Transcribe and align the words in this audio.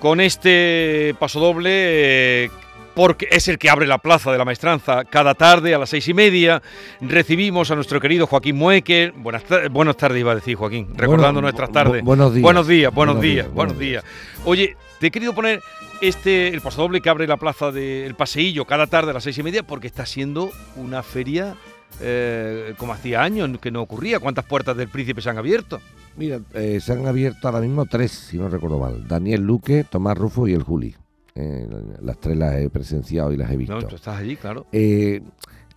con 0.00 0.20
este 0.20 1.14
paso 1.20 1.38
doble. 1.38 1.70
Eh, 1.72 2.50
porque 2.94 3.28
es 3.30 3.46
el 3.46 3.56
que 3.56 3.70
abre 3.70 3.86
la 3.86 3.98
plaza 3.98 4.32
de 4.32 4.36
la 4.36 4.44
maestranza 4.44 5.04
cada 5.04 5.34
tarde 5.34 5.74
a 5.74 5.78
las 5.78 5.90
seis 5.90 6.08
y 6.08 6.12
media. 6.12 6.60
Recibimos 7.00 7.70
a 7.70 7.76
nuestro 7.76 8.00
querido 8.00 8.26
Joaquín 8.26 8.56
Mueque. 8.56 9.12
Buenas, 9.14 9.44
buenas 9.70 9.96
tardes, 9.96 10.20
iba 10.20 10.32
a 10.32 10.34
decir 10.34 10.56
Joaquín, 10.56 10.88
recordando 10.96 11.40
nuestras 11.40 11.70
tardes. 11.70 12.02
buenos 12.02 12.34
días. 12.34 12.42
Buenos 12.42 12.66
días, 12.66 12.92
buenos, 12.92 13.20
días, 13.20 13.48
buenos 13.52 13.78
días. 13.78 14.04
Oye, 14.44 14.76
te 14.98 15.06
he 15.06 15.10
querido 15.12 15.34
poner 15.34 15.62
este, 16.00 16.48
el 16.48 16.60
pasodoble 16.60 17.00
que 17.00 17.08
abre 17.08 17.26
la 17.26 17.36
plaza 17.36 17.70
del 17.70 18.14
paseillo 18.16 18.64
cada 18.64 18.88
tarde 18.88 19.12
a 19.12 19.14
las 19.14 19.22
seis 19.22 19.38
y 19.38 19.42
media 19.44 19.62
porque 19.62 19.86
está 19.86 20.04
siendo 20.04 20.50
una 20.76 21.02
feria 21.02 21.54
eh, 22.00 22.74
como 22.76 22.92
hacía 22.92 23.22
años 23.22 23.50
que 23.60 23.70
no 23.70 23.82
ocurría. 23.82 24.18
¿Cuántas 24.18 24.44
puertas 24.44 24.76
del 24.76 24.88
príncipe 24.88 25.22
se 25.22 25.30
han 25.30 25.38
abierto? 25.38 25.80
Mira, 26.16 26.40
eh, 26.54 26.80
se 26.80 26.92
han 26.92 27.06
abierto 27.06 27.48
ahora 27.48 27.60
mismo 27.60 27.86
tres, 27.86 28.12
si 28.12 28.38
no 28.38 28.48
recuerdo 28.48 28.78
mal. 28.78 29.06
Daniel 29.06 29.42
Luque, 29.42 29.84
Tomás 29.84 30.16
Rufo 30.16 30.46
y 30.48 30.52
el 30.52 30.62
Juli. 30.62 30.94
Eh, 31.34 31.68
las 32.02 32.18
tres 32.18 32.36
las 32.36 32.56
he 32.56 32.68
presenciado 32.68 33.32
y 33.32 33.36
las 33.36 33.50
he 33.50 33.56
visto. 33.56 33.74
No, 33.74 33.86
tú 33.86 33.96
estás 33.96 34.18
allí, 34.18 34.36
claro. 34.36 34.66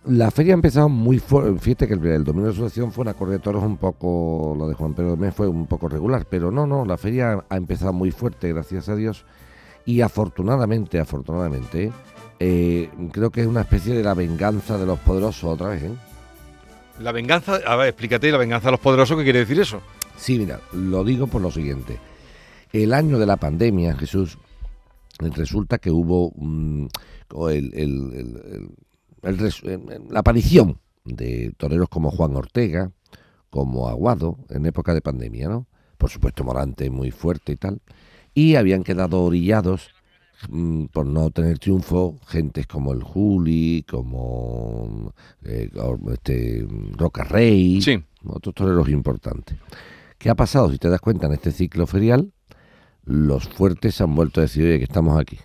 la 0.04 0.30
feria 0.30 0.52
ha 0.52 0.56
empezado 0.56 0.88
muy 0.88 1.18
fuerte. 1.18 1.58
Fíjate 1.58 1.86
que 1.86 1.94
el, 1.94 2.24
dominio 2.24 2.48
de 2.48 2.52
la 2.52 2.54
asociación 2.56 2.92
fue 2.92 3.02
una 3.02 3.14
corrida 3.14 3.38
de 3.38 3.42
toros 3.42 3.62
un 3.62 3.76
poco, 3.76 4.54
lo 4.58 4.68
de 4.68 4.74
Juan 4.74 4.94
Pedro 4.94 5.16
Mes 5.16 5.34
fue 5.34 5.48
un 5.48 5.66
poco 5.66 5.88
regular, 5.88 6.26
pero 6.28 6.50
no, 6.50 6.66
no, 6.66 6.84
la 6.84 6.98
feria 6.98 7.44
ha 7.48 7.56
empezado 7.56 7.92
muy 7.92 8.10
fuerte, 8.10 8.52
gracias 8.52 8.88
a 8.88 8.96
Dios. 8.96 9.24
Y 9.86 10.00
afortunadamente, 10.00 10.98
afortunadamente, 10.98 11.92
creo 12.38 13.30
que 13.30 13.40
es 13.40 13.46
una 13.46 13.62
especie 13.62 13.94
de 13.94 14.02
la 14.02 14.14
venganza 14.14 14.76
de 14.78 14.86
los 14.86 14.98
poderosos 14.98 15.44
otra 15.44 15.68
vez. 15.68 15.84
¿eh? 15.84 15.92
La 17.00 17.12
venganza, 17.12 17.60
a 17.66 17.76
ver, 17.76 17.88
explícate, 17.88 18.30
la 18.30 18.38
venganza 18.38 18.68
de 18.68 18.72
los 18.72 18.80
poderosos, 18.80 19.16
¿qué 19.18 19.24
quiere 19.24 19.40
decir 19.40 19.58
eso? 19.60 19.80
Sí, 20.16 20.38
mira, 20.38 20.60
lo 20.72 21.04
digo 21.04 21.26
por 21.26 21.42
lo 21.42 21.50
siguiente. 21.50 21.98
El 22.72 22.92
año 22.92 23.18
de 23.18 23.26
la 23.26 23.36
pandemia, 23.36 23.94
Jesús, 23.94 24.38
resulta 25.18 25.78
que 25.78 25.90
hubo 25.90 26.32
la 30.10 30.18
aparición 30.18 30.78
de 31.04 31.52
toreros 31.56 31.88
como 31.88 32.10
Juan 32.10 32.36
Ortega, 32.36 32.90
como 33.50 33.88
Aguado, 33.88 34.38
en 34.50 34.66
época 34.66 34.94
de 34.94 35.00
pandemia, 35.00 35.48
¿no? 35.48 35.66
Por 35.98 36.10
supuesto, 36.10 36.42
Morante 36.42 36.90
muy 36.90 37.10
fuerte 37.10 37.52
y 37.52 37.56
tal. 37.56 37.80
Y 38.34 38.56
habían 38.56 38.82
quedado 38.82 39.22
orillados 39.22 39.94
Mm, 40.48 40.86
por 40.86 41.06
no 41.06 41.30
tener 41.30 41.58
triunfo, 41.58 42.18
gentes 42.26 42.66
como 42.66 42.92
el 42.92 43.02
Juli, 43.02 43.84
como 43.88 45.12
eh, 45.44 45.70
este, 46.12 46.66
Roca 46.92 47.24
Rey, 47.24 47.80
otros 48.26 48.54
toreros 48.54 48.88
importantes. 48.88 49.56
¿Qué 50.18 50.30
ha 50.30 50.34
pasado? 50.34 50.70
Si 50.70 50.78
te 50.78 50.88
das 50.88 51.00
cuenta, 51.00 51.26
en 51.26 51.32
este 51.34 51.52
ciclo 51.52 51.86
ferial, 51.86 52.32
los 53.04 53.48
fuertes 53.48 54.00
han 54.00 54.14
vuelto 54.14 54.40
a 54.40 54.42
decir, 54.42 54.64
oye, 54.64 54.78
que 54.78 54.84
estamos 54.84 55.18
aquí. 55.18 55.38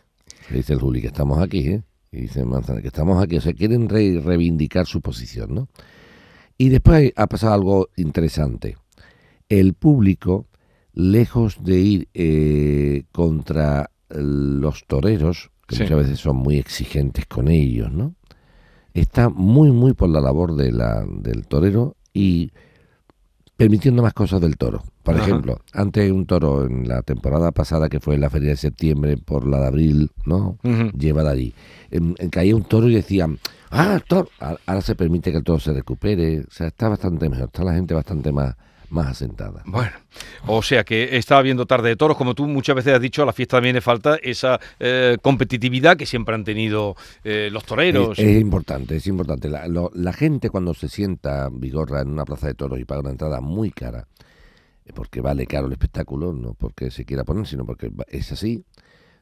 dice 0.50 0.74
el 0.74 0.80
Juli, 0.80 1.02
que 1.02 1.08
estamos 1.08 1.40
aquí, 1.40 1.68
¿eh? 1.68 1.84
Y 2.12 2.22
dice 2.22 2.44
Manzana, 2.44 2.82
que 2.82 2.88
estamos 2.88 3.22
aquí. 3.22 3.38
O 3.38 3.42
sea, 3.42 3.54
quieren 3.54 3.88
reivindicar 3.90 4.86
su 4.86 5.02
posición, 5.02 5.54
¿no? 5.54 5.68
Y 6.58 6.70
después 6.70 7.14
ha 7.16 7.28
pasado 7.28 7.54
algo 7.54 7.90
interesante. 7.96 8.78
El 9.48 9.74
público, 9.74 10.48
lejos 10.94 11.64
de 11.64 11.80
ir 11.80 12.10
eh, 12.14 13.04
contra 13.12 13.92
los 14.10 14.86
toreros, 14.86 15.52
que 15.68 15.84
muchas 15.84 15.98
veces 15.98 16.20
son 16.20 16.38
muy 16.38 16.58
exigentes 16.58 17.26
con 17.28 17.48
ellos, 17.48 17.92
¿no? 17.92 18.16
Está 18.94 19.30
muy, 19.30 19.72
muy 19.72 19.94
por 19.94 20.10
la 20.10 20.20
labor 20.20 20.56
de 20.56 20.72
la, 20.72 21.06
del 21.08 21.48
torero 21.48 21.96
y 22.12 22.52
permitiendo 23.60 24.02
más 24.02 24.14
cosas 24.14 24.40
del 24.40 24.56
toro. 24.56 24.86
Por 25.04 25.18
ejemplo, 25.18 25.60
antes 25.74 26.10
un 26.14 26.26
toro 26.26 26.66
en 26.66 26.88
la 26.88 27.02
temporada 27.02 27.52
pasada 27.52 27.90
que 27.90 28.00
fue 28.00 28.16
en 28.16 28.22
la 28.22 28.30
feria 28.30 28.52
de 28.52 28.56
septiembre 28.56 29.18
por 29.18 29.46
la 29.46 29.60
de 29.60 29.68
abril, 29.68 30.12
¿no? 30.24 30.58
Lleva 30.98 31.24
de 31.24 31.30
allí. 31.30 31.54
En, 31.92 32.14
caía 32.30 32.56
un 32.56 32.64
toro 32.64 32.88
y 32.88 32.96
decían, 32.96 33.38
ah, 33.70 34.00
toro. 34.08 34.30
Ahora 34.40 34.80
se 34.80 34.96
permite 34.96 35.32
que 35.32 35.40
el 35.40 35.44
toro 35.44 35.60
se 35.60 35.74
recupere. 35.74 36.40
O 36.40 36.52
sea, 36.52 36.68
está 36.68 36.88
bastante 36.88 37.28
mejor, 37.28 37.48
está 37.48 37.66
la 37.66 37.74
gente 37.74 37.94
bastante 37.94 38.32
más 38.32 38.56
más 38.90 39.08
asentada. 39.08 39.64
Bueno, 39.66 39.92
o 40.48 40.62
sea 40.62 40.84
que 40.84 41.18
está 41.18 41.38
habiendo 41.38 41.66
tarde 41.66 41.90
de 41.90 41.96
toros, 41.96 42.18
como 42.18 42.36
tú 42.36 42.48
muchas 42.48 42.76
veces 42.76 42.94
has 42.94 43.02
dicho, 43.02 43.24
a 43.24 43.26
la 43.26 43.34
fiesta 43.34 43.58
también 43.58 43.76
le 43.76 43.82
falta 43.82 44.18
esa 44.22 44.60
eh, 44.80 45.18
competitividad 45.22 45.98
que 45.98 46.06
siempre 46.06 46.36
han 46.36 46.44
tenido 46.44 46.96
eh, 47.24 47.50
los 47.52 47.66
toreros. 47.66 48.18
Es, 48.18 48.40
importante, 48.40 48.98
es 48.98 49.08
importante. 49.08 49.50
La, 49.50 50.14
gente 50.14 50.50
cuando 50.50 50.74
se 50.74 50.90
sienta 50.90 51.50
vigorra 51.52 52.02
en 52.02 52.10
una 52.10 52.26
plaza 52.26 52.48
de 52.48 52.56
toros 52.56 52.80
y 52.80 52.86
paga 52.86 53.02
una 53.02 53.12
entrada 53.12 53.42
muy 53.42 53.72
cara, 53.72 54.08
porque 54.94 55.22
vale 55.22 55.46
caro 55.46 55.68
el 55.68 55.74
espectáculo, 55.74 56.34
no 56.34 56.54
porque 56.54 56.92
se 56.92 57.06
quiera 57.06 57.24
poner, 57.24 57.46
sino 57.46 57.66
porque 57.66 57.92
es 58.08 58.32
así, 58.32 58.64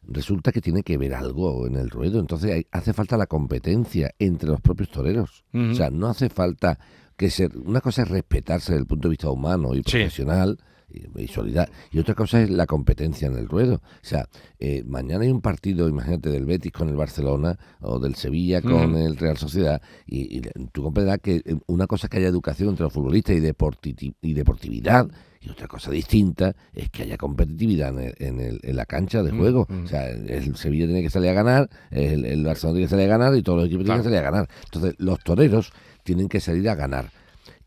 resulta 0.07 0.51
que 0.51 0.61
tiene 0.61 0.83
que 0.83 0.97
ver 0.97 1.13
algo 1.13 1.67
en 1.67 1.75
el 1.75 1.89
ruedo. 1.89 2.19
Entonces 2.19 2.65
hace 2.71 2.93
falta 2.93 3.17
la 3.17 3.27
competencia 3.27 4.11
entre 4.19 4.49
los 4.49 4.61
propios 4.61 4.89
toreros. 4.89 5.43
O 5.53 5.73
sea, 5.73 5.89
no 5.89 6.07
hace 6.07 6.29
falta 6.29 6.79
que 7.15 7.29
ser, 7.29 7.57
una 7.57 7.81
cosa 7.81 8.03
es 8.03 8.09
respetarse 8.09 8.73
desde 8.73 8.81
el 8.81 8.87
punto 8.87 9.07
de 9.07 9.13
vista 9.13 9.29
humano 9.29 9.73
y 9.73 9.81
profesional 9.81 10.57
y, 10.89 11.27
solidario, 11.27 11.73
y 11.91 11.99
otra 11.99 12.15
cosa 12.15 12.41
es 12.41 12.49
la 12.49 12.65
competencia 12.65 13.27
en 13.27 13.35
el 13.35 13.47
ruedo. 13.47 13.75
O 13.75 13.81
sea, 14.01 14.29
eh, 14.59 14.83
mañana 14.85 15.23
hay 15.23 15.31
un 15.31 15.41
partido, 15.41 15.89
imagínate, 15.89 16.29
del 16.29 16.45
Betis 16.45 16.71
con 16.71 16.89
el 16.89 16.95
Barcelona 16.95 17.57
o 17.81 17.99
del 17.99 18.15
Sevilla 18.15 18.61
con 18.61 18.95
el 18.95 19.17
Real 19.17 19.37
Sociedad, 19.37 19.81
y, 20.05 20.41
tú 20.71 20.83
comprenderás 20.83 21.19
que 21.19 21.37
eh, 21.37 21.57
una 21.67 21.87
cosa 21.87 22.07
es 22.07 22.11
que 22.11 22.17
haya 22.17 22.27
educación 22.27 22.69
entre 22.69 22.83
los 22.83 22.93
futbolistas 22.93 23.35
y, 23.35 24.15
y 24.21 24.33
deportividad, 24.33 25.09
y 25.47 25.51
otra 25.51 25.67
cosa 25.67 25.91
distinta 25.91 26.55
es 26.73 26.89
que 26.89 27.03
haya 27.03 27.17
competitividad 27.17 27.89
en, 27.97 28.39
el, 28.39 28.59
en, 28.61 28.75
la 28.75 28.85
cancha 28.85 29.23
de 29.23 29.31
juego. 29.31 29.67
O 29.83 29.87
sea, 29.87 30.09
el, 30.09 30.55
Sevilla 30.55 30.85
tiene 30.85 31.01
que 31.01 31.09
salir 31.09 31.29
a 31.29 31.33
ganar, 31.33 31.69
el, 31.91 32.25
el 32.25 32.43
Barcelona 32.43 32.75
tiene 32.75 32.85
que 32.85 32.91
salir 32.91 33.05
a 33.05 33.17
ganar 33.17 33.35
y 33.35 33.41
todos 33.41 33.59
los 33.59 33.67
equipos 33.67 33.85
tienen 33.85 34.01
que 34.01 34.09
salir 34.09 34.19
a 34.19 34.31
ganar. 34.31 34.49
Entonces, 34.65 34.95
los 34.97 35.19
toreros 35.23 35.71
tienen 36.03 36.27
que 36.27 36.39
salir 36.39 36.69
a 36.69 36.75
ganar. 36.75 37.11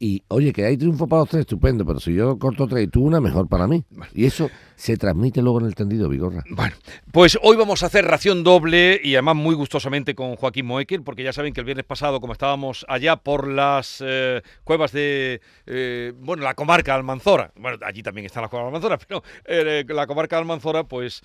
Y 0.02 0.22
oye, 0.28 0.54
que 0.54 0.64
hay 0.64 0.78
triunfo 0.78 1.06
para 1.06 1.20
los 1.20 1.28
tres, 1.28 1.40
estupendo, 1.40 1.84
pero 1.84 2.00
si 2.00 2.14
yo 2.14 2.38
corto 2.38 2.66
tres 2.66 2.84
y 2.84 2.88
tú 2.88 3.02
una, 3.04 3.20
mejor 3.20 3.48
para 3.48 3.66
mí. 3.66 3.84
Y 4.14 4.24
eso 4.24 4.48
se 4.74 4.96
transmite 4.96 5.42
luego 5.42 5.60
en 5.60 5.66
el 5.66 5.74
tendido, 5.74 6.08
Vigorra. 6.08 6.42
Bueno, 6.48 6.74
pues 7.12 7.38
hoy 7.42 7.54
vamos 7.58 7.82
a 7.82 7.86
hacer 7.86 8.06
ración 8.06 8.42
doble 8.42 8.98
y 9.04 9.14
además 9.14 9.36
muy 9.36 9.54
gustosamente 9.54 10.14
con 10.14 10.36
Joaquín 10.36 10.64
Moekel, 10.64 11.02
porque 11.02 11.22
ya 11.22 11.34
saben 11.34 11.52
que 11.52 11.60
el 11.60 11.66
viernes 11.66 11.84
pasado, 11.84 12.18
como 12.18 12.32
estábamos 12.32 12.86
allá 12.88 13.16
por 13.16 13.46
las 13.46 14.02
eh, 14.02 14.40
cuevas 14.64 14.92
de, 14.92 15.42
eh, 15.66 16.14
bueno, 16.16 16.44
la 16.44 16.54
comarca 16.54 16.94
Almanzora, 16.94 17.52
bueno, 17.56 17.76
allí 17.84 18.02
también 18.02 18.24
está 18.24 18.40
la 18.40 18.48
cueva 18.48 18.64
de 18.64 18.68
Almanzora, 18.68 18.96
pero 19.06 19.22
eh, 19.44 19.84
la 19.86 20.06
comarca 20.06 20.38
Almanzora, 20.38 20.84
pues 20.84 21.22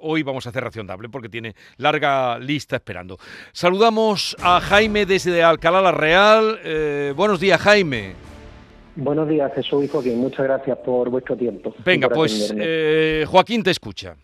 hoy 0.00 0.22
vamos 0.22 0.46
a 0.46 0.48
hacer 0.48 0.64
ración 0.64 0.86
doble 0.86 1.10
porque 1.10 1.28
tiene 1.28 1.54
larga 1.76 2.38
lista 2.38 2.76
esperando. 2.76 3.18
Saludamos 3.52 4.34
a 4.40 4.60
Jaime 4.60 5.04
desde 5.04 5.42
Alcalá 5.42 5.82
la 5.82 5.92
Real. 5.92 7.14
buenos 7.14 7.38
días, 7.38 7.60
Jaime. 7.60 8.13
Buenos 8.96 9.28
días, 9.28 9.52
Jesús 9.54 9.84
y 9.84 9.88
Joaquín. 9.88 10.18
Muchas 10.18 10.46
gracias 10.46 10.78
por 10.78 11.10
vuestro 11.10 11.36
tiempo. 11.36 11.74
Venga, 11.84 12.08
pues 12.08 12.54
eh, 12.56 13.24
Joaquín 13.26 13.62
te 13.62 13.70
escucha. 13.70 14.16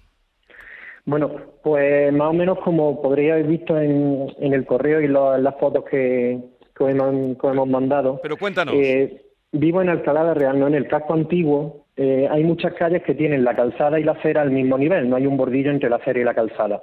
Bueno, 1.04 1.30
pues 1.62 2.12
más 2.12 2.28
o 2.28 2.32
menos 2.32 2.58
como 2.60 3.00
podría 3.02 3.34
haber 3.34 3.46
visto 3.46 3.78
en, 3.78 4.30
el 4.38 4.64
correo 4.66 5.00
y 5.00 5.08
las 5.08 5.58
fotos 5.58 5.84
que, 5.90 6.38
hemos, 6.78 7.68
mandado. 7.68 8.20
Pero 8.22 8.36
cuéntanos. 8.36 8.74
Eh, 8.76 9.22
vivo 9.52 9.82
en 9.82 9.88
Alcalá 9.88 10.24
de 10.24 10.34
Real, 10.34 10.58
no 10.58 10.68
en 10.68 10.74
el 10.74 10.86
casco 10.86 11.14
antiguo. 11.14 11.86
Eh, 11.96 12.28
hay 12.30 12.44
muchas 12.44 12.74
calles 12.74 13.02
que 13.02 13.14
tienen 13.14 13.44
la 13.44 13.56
calzada 13.56 13.98
y 13.98 14.04
la 14.04 14.12
acera 14.12 14.42
al 14.42 14.50
mismo 14.50 14.78
nivel, 14.78 15.10
no 15.10 15.16
hay 15.16 15.26
un 15.26 15.36
bordillo 15.36 15.70
entre 15.70 15.90
la 15.90 15.96
acera 15.96 16.20
y 16.20 16.24
la 16.24 16.34
calzada. 16.34 16.82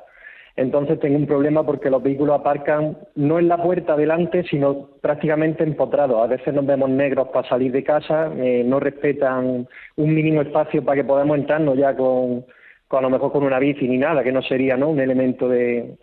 Entonces 0.57 0.99
tengo 0.99 1.17
un 1.17 1.27
problema 1.27 1.63
porque 1.63 1.91
los 1.91 2.01
vehículos 2.01 2.39
aparcan 2.39 2.97
no 3.13 3.37
en 3.37 3.47
la 3.47 3.61
puerta 3.61 3.95
delante, 3.95 4.43
sino 4.43 4.89
prácticamente 5.01 5.63
empotrados. 5.63 6.19
A 6.19 6.25
veces 6.25 6.51
nos 6.51 6.65
vemos 6.65 6.89
negros 6.89 7.27
para 7.27 7.47
salir 7.47 7.71
de 7.71 7.83
casa, 7.83 8.31
eh, 8.35 8.63
no 8.65 8.79
respetan 8.79 9.67
un 9.95 10.13
mínimo 10.15 10.41
espacio 10.41 10.83
para 10.83 10.95
que 10.95 11.07
podamos 11.07 11.37
entrarnos 11.37 11.77
ya 11.77 11.95
con, 11.95 12.43
a 12.89 13.01
lo 13.01 13.09
mejor 13.11 13.31
con 13.31 13.43
una 13.43 13.59
bici 13.59 13.87
ni 13.87 13.99
nada, 13.99 14.23
que 14.23 14.31
no 14.31 14.41
sería 14.41 14.75
¿no? 14.75 14.89
un 14.89 14.99
elemento 14.99 15.47
de 15.47 15.97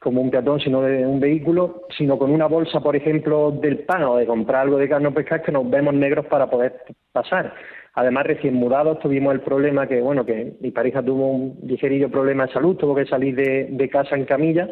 como 0.00 0.20
un 0.20 0.30
peatón, 0.32 0.58
sino 0.58 0.82
de 0.82 1.06
un 1.06 1.20
vehículo, 1.20 1.82
sino 1.96 2.18
con 2.18 2.32
una 2.32 2.46
bolsa, 2.46 2.80
por 2.80 2.96
ejemplo, 2.96 3.52
del 3.52 3.84
pan 3.84 4.02
o 4.02 4.16
de 4.16 4.26
comprar 4.26 4.62
algo 4.62 4.78
de 4.78 4.88
carne 4.88 5.06
o 5.06 5.14
pescar, 5.14 5.42
que 5.42 5.52
nos 5.52 5.70
vemos 5.70 5.94
negros 5.94 6.26
para 6.26 6.50
poder 6.50 6.82
pasar. 7.12 7.54
Además, 7.94 8.26
recién 8.26 8.54
mudados 8.54 8.98
tuvimos 9.00 9.34
el 9.34 9.40
problema 9.40 9.86
que, 9.86 10.00
bueno, 10.00 10.24
que 10.24 10.54
mi 10.60 10.70
pareja 10.70 11.02
tuvo 11.02 11.30
un 11.30 11.58
ligerillo 11.62 12.10
problema 12.10 12.46
de 12.46 12.52
salud, 12.52 12.76
tuvo 12.76 12.94
que 12.94 13.04
salir 13.04 13.34
de, 13.36 13.88
casa 13.90 14.16
en 14.16 14.24
camilla 14.24 14.68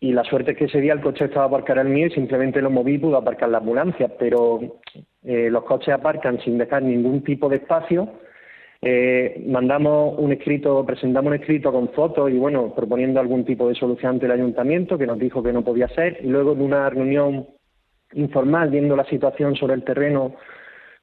y 0.00 0.12
la 0.12 0.24
suerte 0.24 0.52
es 0.52 0.56
que 0.56 0.64
ese 0.64 0.80
día 0.80 0.94
el 0.94 1.02
coche 1.02 1.26
estaba 1.26 1.46
aparcado 1.46 1.82
el 1.82 1.88
mío 1.88 2.06
y 2.06 2.10
simplemente 2.10 2.62
lo 2.62 2.70
moví 2.70 2.94
y 2.94 2.98
pudo 2.98 3.18
aparcar 3.18 3.50
la 3.50 3.58
ambulancia, 3.58 4.08
pero 4.18 4.60
eh, 5.24 5.50
los 5.50 5.64
coches 5.64 5.92
aparcan 5.92 6.40
sin 6.40 6.56
dejar 6.56 6.82
ningún 6.82 7.22
tipo 7.22 7.48
de 7.50 7.56
espacio. 7.56 8.08
Eh, 8.80 9.44
mandamos 9.46 10.18
un 10.18 10.32
escrito, 10.32 10.86
presentamos 10.86 11.30
un 11.30 11.34
escrito 11.34 11.70
con 11.70 11.90
fotos 11.90 12.30
y 12.30 12.38
bueno, 12.38 12.72
proponiendo 12.74 13.20
algún 13.20 13.44
tipo 13.44 13.68
de 13.68 13.74
solución 13.74 14.12
ante 14.12 14.26
el 14.26 14.32
ayuntamiento 14.32 14.96
que 14.96 15.06
nos 15.06 15.18
dijo 15.18 15.42
que 15.42 15.52
no 15.52 15.64
podía 15.64 15.88
ser 15.88 16.18
y 16.22 16.28
luego 16.28 16.52
en 16.52 16.62
una 16.62 16.88
reunión 16.88 17.48
informal 18.14 18.70
viendo 18.70 18.96
la 18.96 19.04
situación 19.04 19.56
sobre 19.56 19.74
el 19.74 19.84
terreno 19.84 20.36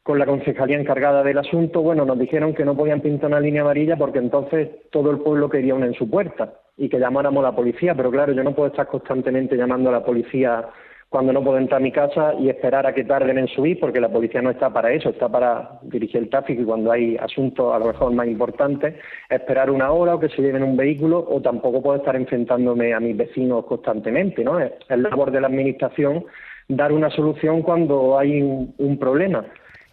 con 0.06 0.19
la 0.19 0.28
concejalía 0.28 0.78
encargada 0.78 1.24
del 1.24 1.40
asunto, 1.40 1.81
bueno, 1.81 2.06
nos 2.06 2.19
dijeron 2.19 2.54
que 2.54 2.63
no 2.63 2.78
podían 2.78 3.02
pintar 3.02 3.28
una 3.28 3.40
línea 3.40 3.63
amarilla 3.63 3.98
porque 3.98 4.19
entonces 4.19 4.69
todo 4.92 5.10
el 5.10 5.18
pueblo 5.18 5.50
quería 5.50 5.74
una 5.74 5.88
en 5.88 5.96
su 5.96 6.07
puerta 6.07 6.54
y 6.78 6.90
que 6.90 7.00
llamáramos 7.00 7.44
a 7.44 7.50
la 7.50 7.56
policía, 7.56 7.96
pero 7.96 8.12
claro, 8.12 8.31
yo 8.31 8.44
no 8.44 8.54
puedo 8.54 8.69
estar 8.69 8.86
constantemente 8.86 9.57
llamando 9.57 9.90
a 9.90 9.94
la 9.94 10.06
policía 10.06 10.63
cuando 11.10 11.34
no 11.34 11.44
puedo 11.44 11.57
entrar 11.57 11.81
a 11.81 11.84
mi 11.84 11.92
casa 11.92 12.36
y 12.36 12.50
esperar 12.50 12.86
a 12.86 12.94
que 12.94 13.04
tarden 13.04 13.40
en 13.40 13.48
subir, 13.48 13.80
porque 13.80 14.00
la 14.00 14.10
policía 14.10 14.44
no 14.44 14.52
está 14.52 14.72
para 14.72 14.92
eso, 14.94 15.10
está 15.10 15.28
para 15.28 15.80
dirigir 15.81 16.18
el 16.18 16.30
tráfico 16.30 16.62
y 16.62 16.66
cuando 16.66 16.92
hay 16.92 17.18
asuntos 17.18 17.74
a 17.74 17.80
lo 17.80 17.88
mejor 17.88 18.13
más 18.13 18.28
importantes, 18.28 18.94
esperar 19.28 19.72
una 19.72 19.92
hora 19.92 20.13
o 20.13 20.19
que 20.19 20.30
se 20.30 20.44
lleven 20.44 20.62
un 20.62 20.78
vehículo 20.78 21.25
o 21.28 21.42
tampoco 21.42 21.81
puedo 21.81 21.98
estar 21.98 22.16
enfrentándome 22.16 22.94
a 22.94 23.00
mis 23.00 23.18
vecinos 23.18 23.66
constantemente, 23.66 24.44
¿no? 24.44 24.60
Es, 24.60 24.72
labor 24.88 25.31
de 25.31 25.42
la 25.42 25.48
Administración 25.48 26.25
dar 26.68 26.92
una 26.92 27.10
solución 27.10 27.63
cuando 27.63 28.19
hay 28.19 28.40
un 28.40 29.00
problema 29.00 29.44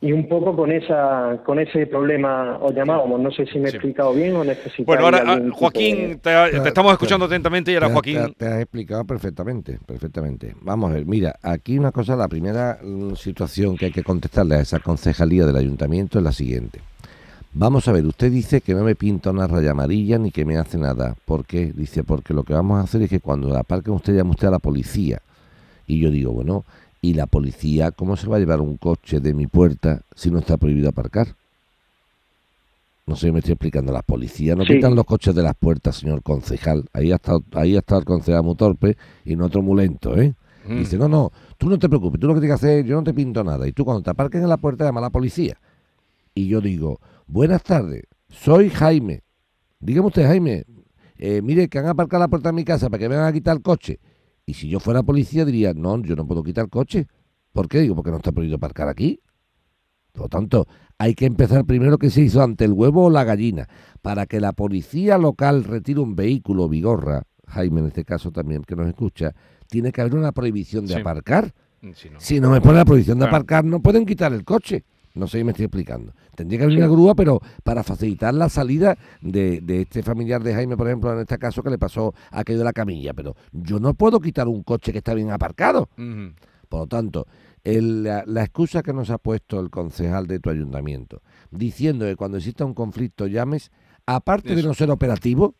y 0.03 0.11
un 0.11 0.29
poco 0.29 0.57
con 0.57 0.73
esa 0.73 1.41
con 1.45 1.61
ese 1.61 1.87
problema 1.87 2.59
os 2.61 2.75
llamábamos. 2.75 3.21
No 3.21 3.31
sé 3.31 3.47
si 3.47 3.61
me 3.61 3.69
he 3.69 3.71
explicado 3.71 4.13
bien 4.13 4.35
o 4.35 4.43
necesito. 4.43 4.85
Bueno, 4.85 5.05
ahora 5.05 5.23
ah, 5.25 5.41
Joaquín, 5.53 6.19
te, 6.21 6.69
estamos 6.69 6.93
escuchando 6.93 7.27
atentamente 7.27 7.71
y 7.71 7.75
ahora 7.77 7.89
Joaquín. 7.89 8.35
Te, 8.37 8.47
has 8.47 8.61
explicado 8.61 9.05
perfectamente, 9.05 9.79
perfectamente. 9.87 10.57
Vamos 10.61 10.91
a 10.91 10.95
ver, 10.95 11.07
mira, 11.07 11.37
aquí 11.41 11.79
una 11.79 11.93
cosa, 11.93 12.17
la 12.17 12.27
primera 12.27 12.81
mm, 12.83 13.15
situación 13.15 13.77
que 13.77 13.87
hay 13.87 13.93
que 13.93 14.03
contestarle 14.03 14.57
a 14.57 14.61
esa 14.61 14.81
concejalía 14.81 15.47
del 15.47 15.57
ayuntamiento 15.57 16.19
es 16.19 16.25
la 16.25 16.33
siguiente. 16.33 16.81
Vamos 17.55 17.87
a 17.87 17.93
ver, 17.93 18.05
usted 18.05 18.33
dice 18.33 18.61
que 18.61 18.75
no 18.75 18.83
me 18.83 18.97
pinta 18.97 19.31
una 19.31 19.47
raya 19.47 19.71
amarilla 19.71 20.19
ni 20.19 20.33
que 20.33 20.45
me 20.45 20.57
hace 20.57 20.79
nada. 20.79 21.15
¿Por 21.25 21.45
qué? 21.45 21.73
Dice, 21.73 22.03
porque 22.03 22.35
lo 22.35 22.43
que 22.43 22.55
vamos 22.55 22.81
a 22.81 22.85
hacer 22.85 23.03
es 23.03 23.11
que 23.11 23.21
cuando 23.21 23.57
aparquen 23.57 23.95
usted 23.95 24.17
llame 24.17 24.31
usted 24.31 24.49
a 24.49 24.53
la 24.53 24.59
policía. 24.59 25.21
Y 25.87 26.01
yo 26.01 26.11
digo, 26.11 26.33
bueno, 26.33 26.65
¿Y 27.05 27.15
la 27.15 27.27
policía 27.27 27.91
cómo 27.91 28.17
se 28.17 28.29
va 28.29 28.37
a 28.37 28.39
llevar 28.39 28.61
un 28.61 28.77
coche 28.77 29.19
de 29.21 29.35
mi 29.35 29.49
puerta 29.49 30.03
si 30.15 30.31
no 30.31 30.39
está 30.39 30.57
prohibido 30.57 30.89
aparcar? 30.89 31.35
No 33.07 33.17
sé, 33.17 33.33
me 33.33 33.41
estoy 33.41 33.53
explicando. 33.53 33.93
La 33.93 34.03
policía 34.03 34.55
no 34.55 34.65
quitan 34.65 34.95
los 34.95 35.05
coches 35.05 35.35
de 35.35 35.43
las 35.43 35.57
puertas, 35.57 35.97
señor 35.97 36.23
concejal. 36.23 36.85
Ahí 36.93 37.11
ha 37.11 37.17
estado, 37.17 37.43
ahí 37.55 37.77
está 37.77 37.99
el 37.99 38.05
concejal 38.05 38.45
muy 38.45 38.55
torpe 38.55 38.97
y 39.25 39.35
no 39.35 39.47
otro 39.47 39.63
muy 39.63 39.83
lento, 39.83 40.17
¿eh? 40.17 40.35
Mm. 40.65 40.79
Dice, 40.79 40.97
no, 40.97 41.09
no, 41.09 41.33
tú 41.59 41.69
no 41.69 41.77
te 41.77 41.89
preocupes, 41.89 42.21
tú 42.21 42.29
lo 42.29 42.35
que 42.35 42.41
tienes 42.41 42.61
que 42.61 42.67
hacer, 42.67 42.85
yo 42.85 42.95
no 42.95 43.03
te 43.03 43.13
pinto 43.13 43.43
nada. 43.43 43.67
Y 43.67 43.73
tú 43.73 43.85
cuando 43.85 44.03
te 44.03 44.11
aparques 44.11 44.41
en 44.41 44.49
la 44.49 44.57
puerta 44.57 44.85
llama 44.85 45.01
a 45.01 45.03
la 45.03 45.11
policía. 45.11 45.59
Y 46.35 46.47
yo 46.47 46.61
digo, 46.61 47.01
buenas 47.27 47.65
tardes, 47.65 48.05
soy 48.29 48.71
Jaime. 48.71 49.23
Dígame 49.81 50.07
usted, 50.07 50.25
Jaime, 50.25 50.65
eh, 51.19 51.43
mire 51.43 51.69
que 51.69 51.79
han 51.81 51.87
aparcado 51.87 52.21
la 52.21 52.29
puerta 52.29 52.51
de 52.51 52.53
mi 52.53 52.65
casa 52.65 52.89
para 52.89 53.01
que 53.01 53.09
me 53.09 53.17
vengan 53.17 53.29
a 53.29 53.33
quitar 53.33 53.57
el 53.57 53.63
coche. 53.63 53.99
Y 54.47 54.55
si 54.55 54.69
yo 54.69 54.81
fuera 54.81 55.03
policía 55.03 55.44
diría, 55.44 55.73
no, 55.75 56.00
yo 56.03 56.17
no 56.17 56.27
puedo 56.27 56.43
quitar 56.43 56.69
coche. 56.69 57.06
¿Por 57.53 57.69
qué? 57.69 57.81
Digo, 57.81 57.94
porque 57.94 58.11
no 58.11 58.17
está 58.17 58.33
prohibido 58.33 58.56
aparcar 58.56 58.89
aquí. 58.89 59.21
Por 60.12 60.23
lo 60.23 60.29
tanto, 60.29 60.67
hay 60.99 61.15
que 61.15 61.27
empezar 61.27 61.65
primero 61.65 61.99
que 61.99 62.11
se 62.11 62.23
hizo 62.23 62.43
ante 62.43 62.65
el 62.65 62.73
huevo 62.73 63.06
o 63.06 63.11
la 63.11 63.25
gallina. 63.25 63.69
Para 64.03 64.27
que 64.27 64.41
la 64.41 64.53
policía 64.53 65.19
local 65.19 65.65
retire 65.65 66.00
un 66.00 66.15
vehículo, 66.17 66.69
Vigorra, 66.69 67.23
Jaime 67.47 67.81
en 67.81 67.87
este 67.87 68.05
caso 68.05 68.31
también 68.31 68.62
que 68.62 68.77
nos 68.77 68.89
escucha, 68.89 69.35
tiene 69.69 69.93
que 69.93 70.00
haber 70.00 70.15
una 70.15 70.33
prohibición 70.33 70.87
de 70.87 70.97
aparcar. 70.97 71.55
Si 72.19 72.41
no. 72.41 72.50
me 72.50 72.61
pone 72.61 72.79
la 72.79 72.85
prohibición 72.85 73.19
de 73.19 73.27
aparcar, 73.27 73.65
no 73.65 73.81
pueden 73.81 74.06
quitar 74.06 74.33
el 74.33 74.44
coche. 74.44 74.85
No 75.14 75.26
sé 75.26 75.38
si 75.38 75.44
me 75.44 75.50
estoy 75.50 75.67
explicando. 75.67 76.12
Tendría 76.35 76.61
que 76.61 76.64
haber 76.64 76.79
una 76.79 76.87
grúa, 76.88 77.14
pero 77.14 77.41
para 77.62 77.82
facilitar 77.82 78.32
la 78.32 78.49
salida 78.49 78.97
de, 79.20 79.61
de, 79.61 79.82
este 79.82 80.03
familiar 80.03 80.43
de 80.43 80.55
Jaime, 80.55 80.76
por 80.76 80.87
ejemplo, 80.87 81.12
en 81.12 81.20
este 81.20 81.38
caso, 81.38 81.62
que 81.62 81.70
le 81.70 81.79
pasó 81.79 82.14
aquello 82.31 82.61
de 82.61 82.64
la 82.64 82.73
camilla. 82.73 83.12
Pero 83.12 83.37
yo 83.53 83.79
no 83.79 83.94
puedo 83.94 84.20
quitar 84.20 84.49
un 84.49 84.62
coche 84.62 84.93
que 84.93 84.99
está 84.99 85.14
bien 85.14 85.31
aparcado. 85.31 85.88
Por 86.69 86.81
lo 86.81 86.87
tanto, 86.87 87.26
la, 87.64 88.43
excusa 88.43 88.82
que 88.82 88.93
nos 88.93 89.11
ha 89.11 89.19
puesto 89.19 89.61
el 89.61 89.70
concejal 89.70 90.26
de 90.26 90.41
tu 90.41 90.50
ayuntamiento, 90.50 91.23
diciendo 91.50 92.06
que 92.06 92.17
cuando 92.17 92.38
exista 92.38 92.65
un 92.65 92.75
conflicto 92.75 93.26
llames, 93.26 93.70
aparte 94.06 94.55
de 94.55 94.62
no 94.62 94.75
ser 94.75 94.91
operativo, 94.91 95.55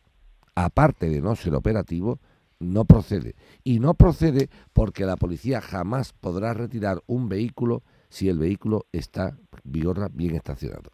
aparte 0.55 1.09
de 1.09 1.21
no 1.21 1.35
ser 1.35 1.53
operativo, 1.55 2.19
no 2.59 2.85
procede. 2.85 3.35
Y 3.63 3.79
no 3.79 3.93
procede 3.93 4.49
porque 4.73 5.05
la 5.05 5.17
policía 5.17 5.61
jamás 5.61 6.13
podrá 6.13 6.53
retirar 6.53 7.01
un 7.07 7.29
vehículo 7.29 7.83
si 8.13 8.29
el 8.29 8.37
vehículo 8.37 8.85
está 8.91 9.35
vigorra 9.63 10.07
bien 10.13 10.35
estacionado. 10.35 10.91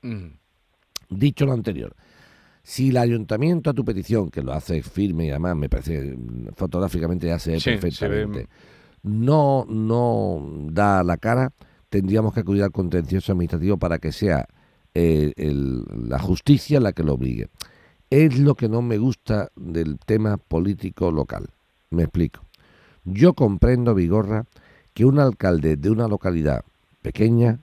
Dicho 1.09 1.45
lo 1.45 1.51
anterior, 1.51 1.93
si 2.63 2.89
el 2.89 2.97
ayuntamiento 2.97 3.69
a 3.69 3.73
tu 3.73 3.83
petición, 3.83 4.31
que 4.31 4.41
lo 4.41 4.53
hace 4.53 4.81
firme 4.81 5.25
y 5.25 5.29
además 5.31 5.57
me 5.57 5.67
parece 5.67 6.17
fotográficamente 6.55 7.27
ya 7.27 7.37
se 7.37 7.51
ve 7.51 7.59
perfectamente, 7.61 8.47
no, 9.03 9.65
no 9.67 10.69
da 10.71 11.03
la 11.03 11.17
cara, 11.17 11.51
tendríamos 11.89 12.33
que 12.33 12.39
acudir 12.39 12.63
al 12.63 12.71
contencioso 12.71 13.33
administrativo 13.33 13.75
para 13.75 13.99
que 13.99 14.13
sea 14.13 14.47
eh, 14.93 15.33
la 15.35 16.19
justicia 16.19 16.79
la 16.79 16.93
que 16.93 17.03
lo 17.03 17.15
obligue. 17.15 17.49
Es 18.09 18.39
lo 18.39 18.55
que 18.55 18.69
no 18.69 18.81
me 18.81 18.97
gusta 18.97 19.51
del 19.57 19.99
tema 19.99 20.37
político 20.37 21.11
local. 21.11 21.49
Me 21.89 22.03
explico. 22.03 22.45
Yo 23.03 23.33
comprendo, 23.33 23.93
Vigorra, 23.93 24.45
que 24.93 25.03
un 25.03 25.19
alcalde 25.19 25.75
de 25.75 25.89
una 25.89 26.07
localidad 26.07 26.63
pequeña 27.01 27.59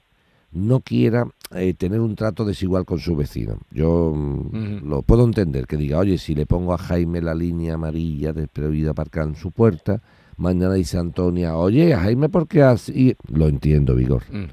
no 0.53 0.81
quiera 0.81 1.27
eh, 1.55 1.75
tener 1.75 2.01
un 2.01 2.17
trato 2.17 2.45
desigual 2.45 2.85
con 2.85 2.99
su 2.99 3.15
vecino. 3.15 3.59
Yo 3.71 4.13
mm, 4.15 4.89
lo 4.89 5.03
puedo 5.03 5.25
entender, 5.25 5.67
que 5.67 5.77
diga, 5.77 5.99
oye, 5.99 6.19
si 6.19 6.35
le 6.35 6.47
pongo 6.47 6.73
a 6.73 6.79
Jaime 6.79 7.21
la 7.21 7.35
línea 7.35 7.75
amarilla 7.75 8.33
de 8.33 8.49
prohibido 8.49 8.91
aparcar 8.91 9.29
en 9.29 9.37
su 9.37 9.51
puerta, 9.51 10.01
mañana 10.37 10.75
dice 10.75 10.99
Antonia, 10.99 11.57
oye, 11.57 11.95
Jaime, 11.95 12.29
¿por 12.29 12.49
qué 12.49 12.63
así? 12.63 13.17
Lo 13.29 13.49
entiendo, 13.49 13.95
Vigor. 13.95 14.23
Mm. 14.31 14.47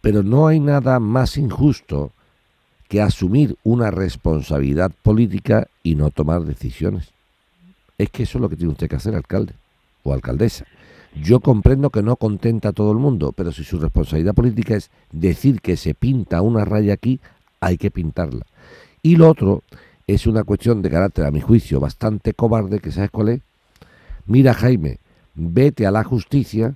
Pero 0.00 0.22
no 0.22 0.46
hay 0.46 0.60
nada 0.60 0.98
más 0.98 1.36
injusto 1.36 2.12
que 2.88 3.00
asumir 3.00 3.56
una 3.64 3.90
responsabilidad 3.90 4.92
política 5.02 5.68
y 5.82 5.94
no 5.94 6.10
tomar 6.10 6.42
decisiones. 6.42 7.10
Es 7.98 8.10
que 8.10 8.24
eso 8.24 8.38
es 8.38 8.42
lo 8.42 8.48
que 8.48 8.56
tiene 8.56 8.72
usted 8.72 8.88
que 8.88 8.96
hacer, 8.96 9.14
alcalde 9.14 9.54
o 10.02 10.12
alcaldesa. 10.12 10.66
Yo 11.22 11.40
comprendo 11.40 11.90
que 11.90 12.02
no 12.02 12.16
contenta 12.16 12.70
a 12.70 12.72
todo 12.72 12.90
el 12.92 12.98
mundo, 12.98 13.32
pero 13.32 13.52
si 13.52 13.64
su 13.64 13.78
responsabilidad 13.78 14.34
política 14.34 14.74
es 14.74 14.90
decir 15.12 15.60
que 15.60 15.76
se 15.76 15.94
pinta 15.94 16.42
una 16.42 16.64
raya 16.64 16.94
aquí, 16.94 17.20
hay 17.60 17.78
que 17.78 17.90
pintarla. 17.90 18.44
Y 19.02 19.16
lo 19.16 19.28
otro 19.28 19.62
es 20.06 20.26
una 20.26 20.44
cuestión 20.44 20.82
de 20.82 20.90
carácter, 20.90 21.24
a 21.24 21.30
mi 21.30 21.40
juicio, 21.40 21.80
bastante 21.80 22.34
cobarde, 22.34 22.80
que 22.80 22.90
sabes 22.90 23.10
cuál 23.10 23.28
es. 23.28 23.40
Mira, 24.26 24.54
Jaime, 24.54 24.98
vete 25.34 25.86
a 25.86 25.90
la 25.90 26.04
justicia 26.04 26.74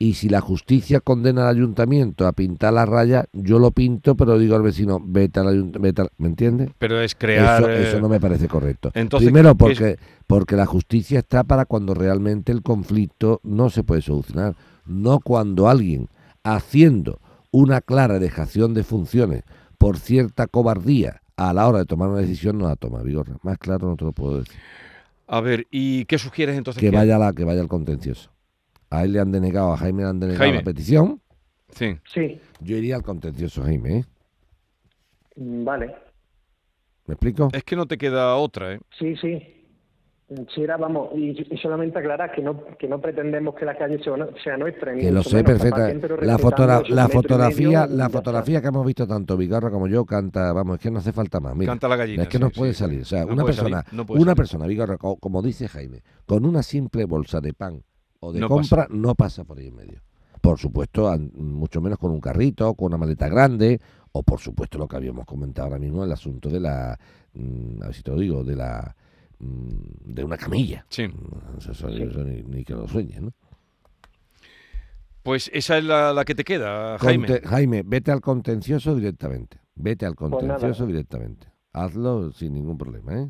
y 0.00 0.14
si 0.14 0.28
la 0.28 0.40
justicia 0.40 1.00
condena 1.00 1.48
al 1.48 1.56
ayuntamiento 1.56 2.26
a 2.26 2.32
pintar 2.32 2.72
la 2.72 2.86
raya, 2.86 3.24
yo 3.32 3.58
lo 3.58 3.72
pinto, 3.72 4.16
pero 4.16 4.38
digo 4.38 4.54
al 4.54 4.62
vecino, 4.62 5.00
vete 5.04 5.40
al 5.40 5.48
ayuntamiento, 5.48 6.08
¿me 6.18 6.28
entiendes? 6.28 6.70
Pero 6.78 7.00
es 7.00 7.16
crear... 7.16 7.68
Eso, 7.68 7.96
eh, 7.96 8.00
no 8.00 8.08
me 8.08 8.20
parece 8.20 8.46
correcto. 8.46 8.92
Primero 8.92 9.56
porque, 9.56 9.98
porque 10.28 10.54
la 10.54 10.66
justicia 10.66 11.18
está 11.18 11.42
para 11.42 11.64
cuando 11.64 11.94
realmente 11.94 12.52
el 12.52 12.62
conflicto 12.62 13.40
no 13.42 13.70
se 13.70 13.82
puede 13.82 14.02
solucionar, 14.02 14.54
no 14.86 15.18
cuando 15.18 15.68
alguien 15.68 16.08
haciendo 16.44 17.18
una 17.50 17.80
clara 17.80 18.20
dejación 18.20 18.74
de 18.74 18.84
funciones 18.84 19.42
por 19.78 19.98
cierta 19.98 20.46
cobardía 20.46 21.22
a 21.36 21.52
la 21.52 21.66
hora 21.66 21.78
de 21.78 21.86
tomar 21.86 22.08
una 22.08 22.20
decisión 22.20 22.58
no 22.58 22.68
la 22.68 22.76
toma, 22.76 23.02
Vigorra. 23.02 23.36
Más 23.42 23.58
claro 23.58 23.88
no 23.88 23.96
te 23.96 24.04
lo 24.04 24.12
puedo 24.12 24.38
decir. 24.38 24.56
A 25.26 25.40
ver, 25.40 25.66
¿y 25.70 26.04
qué 26.04 26.18
sugieres 26.18 26.56
entonces? 26.56 26.80
Que, 26.80 26.90
vaya 26.90 27.18
la, 27.18 27.32
que 27.32 27.44
vaya 27.44 27.60
al 27.60 27.68
contencioso 27.68 28.30
a 28.90 29.04
él 29.04 29.12
le 29.12 29.20
han 29.20 29.32
denegado, 29.32 29.72
a 29.72 29.76
Jaime 29.76 30.02
le 30.02 30.08
han 30.08 30.20
denegado 30.20 30.52
la 30.52 30.62
petición. 30.62 31.20
Sí. 31.70 31.98
Sí. 32.12 32.40
Yo 32.60 32.76
iría 32.76 32.96
al 32.96 33.02
contencioso, 33.02 33.62
Jaime. 33.62 33.98
¿eh? 33.98 34.04
Mm, 35.36 35.64
vale. 35.64 35.94
¿Me 37.06 37.14
explico? 37.14 37.48
Es 37.52 37.64
que 37.64 37.76
no 37.76 37.86
te 37.86 37.96
queda 37.96 38.34
otra, 38.36 38.74
¿eh? 38.74 38.80
Sí, 38.98 39.16
sí. 39.16 39.54
Sí, 40.54 40.60
era, 40.60 40.76
vamos, 40.76 41.08
y, 41.16 41.34
solamente 41.56 41.98
aclarar 41.98 42.30
que 42.32 42.42
no, 42.42 42.62
que 42.78 42.86
no 42.86 43.00
pretendemos 43.00 43.54
que 43.54 43.64
la 43.64 43.78
calle 43.78 43.98
sea, 44.04 44.58
nuestra. 44.58 44.94
que 44.94 45.10
lo 45.10 45.22
sé 45.22 45.42
perfecta. 45.42 45.88
La, 46.20 46.82
la 46.86 47.08
fotografía 47.08 47.86
la 47.86 48.10
fotografía 48.10 48.60
que 48.60 48.68
hemos 48.68 48.84
visto 48.84 49.06
tanto 49.06 49.38
Vigarra 49.38 49.70
como 49.70 49.88
yo 49.88 50.04
canta, 50.04 50.52
vamos, 50.52 50.76
es 50.76 50.82
que 50.82 50.90
no 50.90 50.98
hace 50.98 51.14
falta 51.14 51.40
más. 51.40 51.56
canta 51.64 51.88
la 51.88 51.96
gallina. 51.96 52.24
Es 52.24 52.28
que 52.28 52.38
no 52.38 52.50
puede 52.50 52.74
salir. 52.74 53.00
O 53.00 53.04
sea, 53.06 53.24
una 53.24 53.42
persona, 53.42 53.82
una 54.08 54.34
persona, 54.34 54.66
Vigarra, 54.66 54.98
como 54.98 55.40
dice 55.40 55.66
Jaime, 55.66 56.02
con 56.26 56.44
una 56.44 56.62
simple 56.62 57.06
bolsa 57.06 57.40
de 57.40 57.54
pan 57.54 57.82
o 58.20 58.32
de 58.32 58.46
compra 58.46 58.86
no 58.90 59.14
pasa 59.14 59.44
por 59.44 59.58
ahí 59.58 59.68
en 59.68 59.76
medio. 59.76 60.02
Por 60.40 60.58
supuesto, 60.58 61.12
mucho 61.34 61.80
menos 61.80 61.98
con 61.98 62.10
un 62.10 62.20
carrito, 62.20 62.74
con 62.74 62.86
una 62.86 62.98
maleta 62.98 63.28
grande, 63.28 63.80
o 64.12 64.22
por 64.22 64.40
supuesto 64.40 64.78
lo 64.78 64.86
que 64.86 64.96
habíamos 64.96 65.26
comentado 65.26 65.66
ahora 65.66 65.78
mismo, 65.78 66.04
el 66.04 66.12
asunto 66.12 66.48
de 66.48 66.60
la, 66.60 66.98
mm, 67.34 67.82
a 67.82 67.86
ver 67.86 67.94
si 67.94 68.02
te 68.02 68.10
lo 68.10 68.18
digo, 68.18 68.44
de 68.44 68.56
la 68.56 68.94
mm, 69.38 70.14
de 70.14 70.24
una 70.24 70.36
camilla. 70.36 70.86
Sí. 70.88 71.08
Mm, 71.08 72.50
ni, 72.50 72.64
que 72.64 72.74
lo 72.74 72.86
sueñe, 72.86 73.20
¿no? 73.20 73.32
Pues 75.22 75.50
esa 75.52 75.76
es 75.78 75.84
la, 75.84 76.24
que 76.24 76.34
te 76.34 76.44
queda, 76.44 76.98
Jaime. 76.98 77.40
Jaime, 77.44 77.82
vete 77.84 78.10
al 78.12 78.20
contencioso 78.20 78.94
directamente. 78.94 79.60
Vete 79.74 80.06
al 80.06 80.14
pues 80.14 80.30
contencioso 80.30 80.86
directamente. 80.86 81.48
Hazlo 81.72 82.32
sin 82.32 82.54
ningún 82.54 82.78
problema, 82.78 83.20
¿eh? 83.20 83.28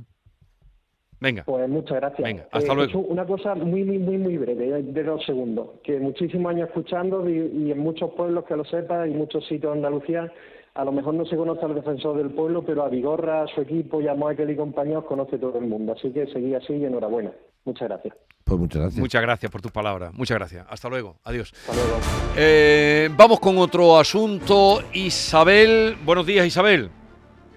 Venga. 1.21 1.43
Pues 1.45 1.69
muchas 1.69 1.97
gracias. 1.97 2.23
Venga, 2.23 2.47
hasta 2.51 2.75
luego. 2.75 3.01
Una 3.01 3.27
cosa 3.27 3.55
muy, 3.55 3.85
muy, 3.85 3.99
muy, 3.99 4.19
muy 4.19 4.37
breve, 4.37 4.83
de 4.83 5.03
dos 5.03 5.25
segundos, 5.25 5.69
que 5.83 5.99
muchísimos 5.99 6.51
años 6.51 6.69
escuchando 6.69 7.29
y, 7.29 7.39
y 7.39 7.73
en 7.73 7.79
muchos 7.79 8.11
pueblos 8.13 8.45
que 8.45 8.57
lo 8.57 8.65
sepa 8.65 9.07
y 9.07 9.15
muchos 9.15 9.45
sitios 9.47 9.73
de 9.73 9.79
Andalucía 9.79 10.33
a 10.79 10.85
lo 10.85 10.93
mejor 10.93 11.15
no 11.15 11.25
se 11.27 11.37
conoce 11.37 11.65
al 11.65 11.75
defensor 11.75 12.17
del 12.17 12.31
pueblo, 12.31 12.63
pero 12.65 12.85
a 12.85 12.89
Vigorra, 12.89 13.43
a 13.43 13.47
su 13.49 13.63
equipo 13.63 14.01
y 14.01 14.07
a 14.07 14.15
Michael 14.15 14.51
y 14.51 14.57
compañeros 14.57 15.07
conoce 15.07 15.37
todo 15.37 15.59
el 15.59 15.67
mundo. 15.67 15.93
Así 15.93 16.13
que 16.13 16.29
seguí 16.29 16.55
así 16.55 16.73
y 16.73 16.85
enhorabuena. 16.85 17.33
Muchas 17.65 17.89
gracias. 17.89 18.15
Pues 18.45 18.61
muchas 18.61 18.83
gracias. 18.83 19.01
Muchas 19.01 19.23
gracias 19.23 19.51
por 19.51 19.61
tus 19.61 19.73
palabras. 19.73 20.15
Muchas 20.15 20.39
gracias. 20.39 20.65
Hasta 20.71 20.89
luego. 20.89 21.17
Adiós. 21.25 21.53
Hasta 21.53 21.75
luego. 21.75 21.99
Eh, 22.37 23.11
vamos 23.17 23.41
con 23.41 23.59
otro 23.59 23.99
asunto. 23.99 24.81
Isabel. 24.93 25.97
Buenos 26.05 26.25
días, 26.25 26.47
Isabel. 26.47 26.91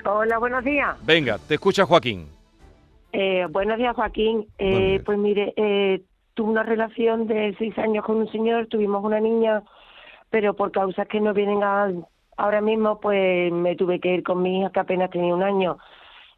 Hola, 0.04 0.40
buenos 0.40 0.64
días. 0.64 0.98
Venga, 1.06 1.38
te 1.38 1.54
escucha 1.54 1.86
Joaquín. 1.86 2.41
Eh, 3.14 3.46
buenos 3.50 3.78
días, 3.78 3.96
Joaquín. 3.96 4.48
Eh, 4.58 4.94
días. 4.94 5.04
Pues 5.06 5.18
mire, 5.18 5.54
eh, 5.56 6.02
tuve 6.34 6.52
una 6.52 6.64
relación 6.64 7.28
de 7.28 7.56
seis 7.58 7.78
años 7.78 8.06
con 8.06 8.18
un 8.18 8.32
señor, 8.32 8.68
tuvimos 8.68 9.04
una 9.04 9.20
niña, 9.20 9.64
pero 10.30 10.54
por 10.54 10.72
causas 10.72 11.08
que 11.08 11.20
no 11.20 11.34
vienen 11.34 11.64
a- 11.64 11.92
ahora 12.38 12.62
mismo, 12.62 13.00
pues 13.00 13.52
me 13.52 13.76
tuve 13.76 14.00
que 14.00 14.14
ir 14.16 14.24
con 14.24 14.42
mi 14.42 14.60
hija 14.60 14.72
que 14.72 14.80
apenas 14.80 15.10
tenía 15.10 15.34
un 15.36 15.44
año. 15.44 15.78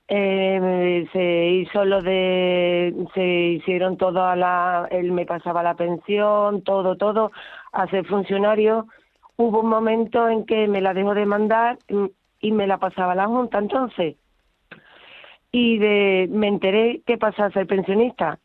Eh, 0.08 1.08
se 1.14 1.46
hizo 1.50 1.86
lo 1.86 2.02
de, 2.02 2.94
se 3.14 3.24
hicieron 3.26 3.98
toda 3.98 4.36
la, 4.36 4.88
él 4.92 5.12
me 5.12 5.26
pasaba 5.26 5.64
la 5.64 5.76
pensión, 5.76 6.62
todo, 6.64 6.98
todo, 6.98 7.32
a 7.72 7.88
ser 7.88 8.06
funcionario. 8.06 8.88
Hubo 9.38 9.62
un 9.62 9.70
momento 9.70 10.28
en 10.28 10.46
que 10.46 10.68
me 10.68 10.82
la 10.82 10.94
dejó 10.94 11.14
de 11.14 11.26
mandar 11.26 11.78
y 12.42 12.52
me 12.52 12.68
la 12.68 12.78
pasaba 12.80 13.14
a 13.14 13.16
la 13.16 13.28
Junta, 13.28 13.60
entonces 13.60 14.18
y 15.56 15.78
de, 15.78 16.28
me 16.32 16.48
enteré 16.48 17.02
que 17.06 17.18
pasaba 17.18 17.48
a 17.48 17.52
ser 17.52 17.68
pensionista 17.68 18.40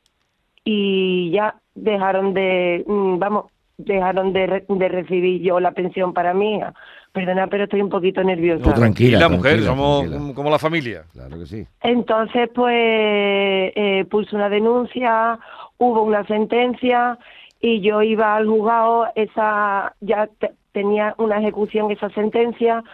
y 0.62 1.30
ya 1.30 1.54
dejaron 1.74 2.34
de, 2.34 2.84
mm, 2.86 3.18
vamos, 3.18 3.46
dejaron 3.78 4.32
de, 4.34 4.46
re- 4.46 4.64
de 4.68 4.88
recibir 4.88 5.40
yo 5.40 5.58
la 5.58 5.72
pensión 5.72 6.12
para 6.12 6.34
mi 6.34 6.56
hija. 6.56 6.74
Perdona, 7.12 7.46
pero 7.46 7.64
estoy 7.64 7.80
un 7.80 7.88
poquito 7.88 8.22
nerviosa. 8.22 8.66
No, 8.66 8.74
tranquila, 8.74 9.20
la 9.20 9.28
mujer, 9.30 9.52
tranquila, 9.52 9.66
somos 9.70 10.00
tranquila. 10.10 10.34
como- 10.34 10.50
la 10.50 10.58
familia. 10.58 11.02
Claro 11.12 11.38
que 11.38 11.46
sí. 11.46 11.66
Entonces, 11.82 12.50
pues, 12.54 12.74
eh, 12.74 14.04
puse 14.10 14.36
una 14.36 14.50
denuncia, 14.50 15.38
hubo 15.78 16.02
una 16.02 16.26
sentencia 16.26 17.18
y 17.60 17.80
yo 17.80 18.02
iba 18.02 18.36
al 18.36 18.46
juzgado, 18.46 19.06
esa 19.14 19.94
ya 20.00 20.26
te- 20.38 20.52
tenía 20.72 21.14
una 21.16 21.38
ejecución 21.38 21.90
esa 21.90 22.10
sentencia, 22.10 22.84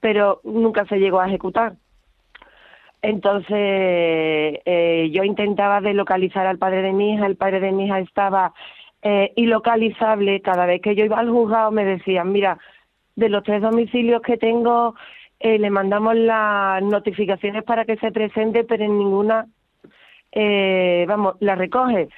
pero 0.00 0.40
nunca 0.44 0.84
se 0.86 0.98
llegó 0.98 1.20
a 1.20 1.28
ejecutar. 1.28 1.74
Entonces, 3.02 4.60
eh, 4.64 5.10
yo 5.12 5.24
intentaba 5.24 5.80
deslocalizar 5.80 6.46
al 6.46 6.58
padre 6.58 6.82
de 6.82 6.92
mi 6.92 7.14
hija, 7.14 7.26
el 7.26 7.36
padre 7.36 7.58
de 7.58 7.72
mi 7.72 7.86
hija 7.86 7.98
estaba 7.98 8.54
eh, 9.02 9.32
ilocalizable. 9.34 10.40
Cada 10.40 10.66
vez 10.66 10.80
que 10.80 10.94
yo 10.94 11.04
iba 11.04 11.18
al 11.18 11.28
juzgado 11.28 11.72
me 11.72 11.84
decían, 11.84 12.30
mira, 12.30 12.58
de 13.16 13.28
los 13.28 13.42
tres 13.42 13.60
domicilios 13.60 14.22
que 14.22 14.36
tengo, 14.36 14.94
eh, 15.40 15.58
le 15.58 15.70
mandamos 15.70 16.14
las 16.14 16.80
notificaciones 16.84 17.64
para 17.64 17.84
que 17.84 17.96
se 17.96 18.12
presente, 18.12 18.62
pero 18.62 18.84
en 18.84 18.96
ninguna, 18.96 19.46
eh, 20.30 21.04
vamos, 21.08 21.34
la 21.40 21.56
recoge. 21.56 22.08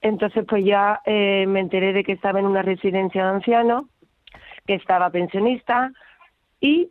Entonces, 0.00 0.44
pues 0.48 0.64
ya 0.64 1.02
me 1.04 1.58
enteré 1.58 1.92
de 1.92 2.04
que 2.04 2.12
estaba 2.12 2.38
en 2.38 2.46
una 2.46 2.62
residencia 2.62 3.24
de 3.24 3.30
ancianos, 3.30 3.86
que 4.64 4.74
estaba 4.74 5.10
pensionista 5.10 5.90
y 6.60 6.90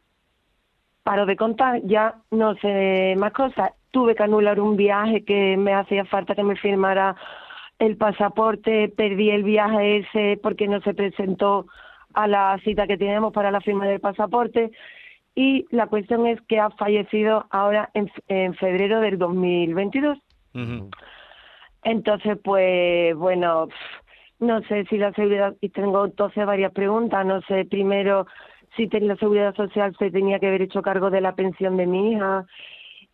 paro 1.07 1.25
de 1.25 1.37
contar, 1.37 1.81
ya 1.85 2.15
no 2.31 2.55
sé 2.55 3.15
más 3.17 3.31
cosas. 3.31 3.71
Tuve 3.91 4.13
que 4.13 4.23
anular 4.23 4.59
un 4.59 4.75
viaje 4.75 5.23
que 5.23 5.55
me 5.55 5.73
hacía 5.73 6.03
falta 6.03 6.35
que 6.35 6.43
me 6.43 6.57
firmara 6.57 7.15
el 7.79 7.95
pasaporte, 7.95 8.89
perdí 8.89 9.29
el 9.29 9.43
viaje 9.43 9.99
ese 9.99 10.37
porque 10.43 10.67
no 10.67 10.81
se 10.81 10.93
presentó 10.93 11.65
a 12.13 12.27
la 12.27 12.59
cita 12.61 12.87
que 12.87 12.97
teníamos 12.97 13.31
para 13.31 13.51
la 13.51 13.61
firma 13.61 13.87
del 13.87 14.01
pasaporte 14.01 14.71
y 15.33 15.65
la 15.71 15.87
cuestión 15.87 16.27
es 16.27 16.41
que 16.41 16.59
ha 16.59 16.71
fallecido 16.71 17.45
ahora 17.51 17.89
en, 17.93 18.11
en 18.27 18.53
febrero 18.55 18.99
del 18.99 19.17
2022. 19.17 20.17
Ujú. 20.55 20.89
Entonces, 21.83 22.37
pues 22.43 23.15
bueno, 23.15 23.69
no 24.39 24.61
sé 24.63 24.83
si 24.89 24.97
la 24.97 25.13
seguridad, 25.13 25.55
y 25.61 25.69
tengo 25.69 26.03
entonces 26.03 26.45
varias 26.45 26.73
preguntas, 26.73 27.25
no 27.25 27.39
sé, 27.43 27.63
primero 27.63 28.27
si 28.77 28.87
la 28.99 29.17
seguridad 29.17 29.53
social 29.55 29.93
se 29.99 30.11
tenía 30.11 30.39
que 30.39 30.47
haber 30.47 30.61
hecho 30.61 30.81
cargo 30.81 31.09
de 31.09 31.19
la 31.19 31.35
pensión 31.35 31.75
de 31.75 31.85
mi 31.87 32.13
hija, 32.13 32.45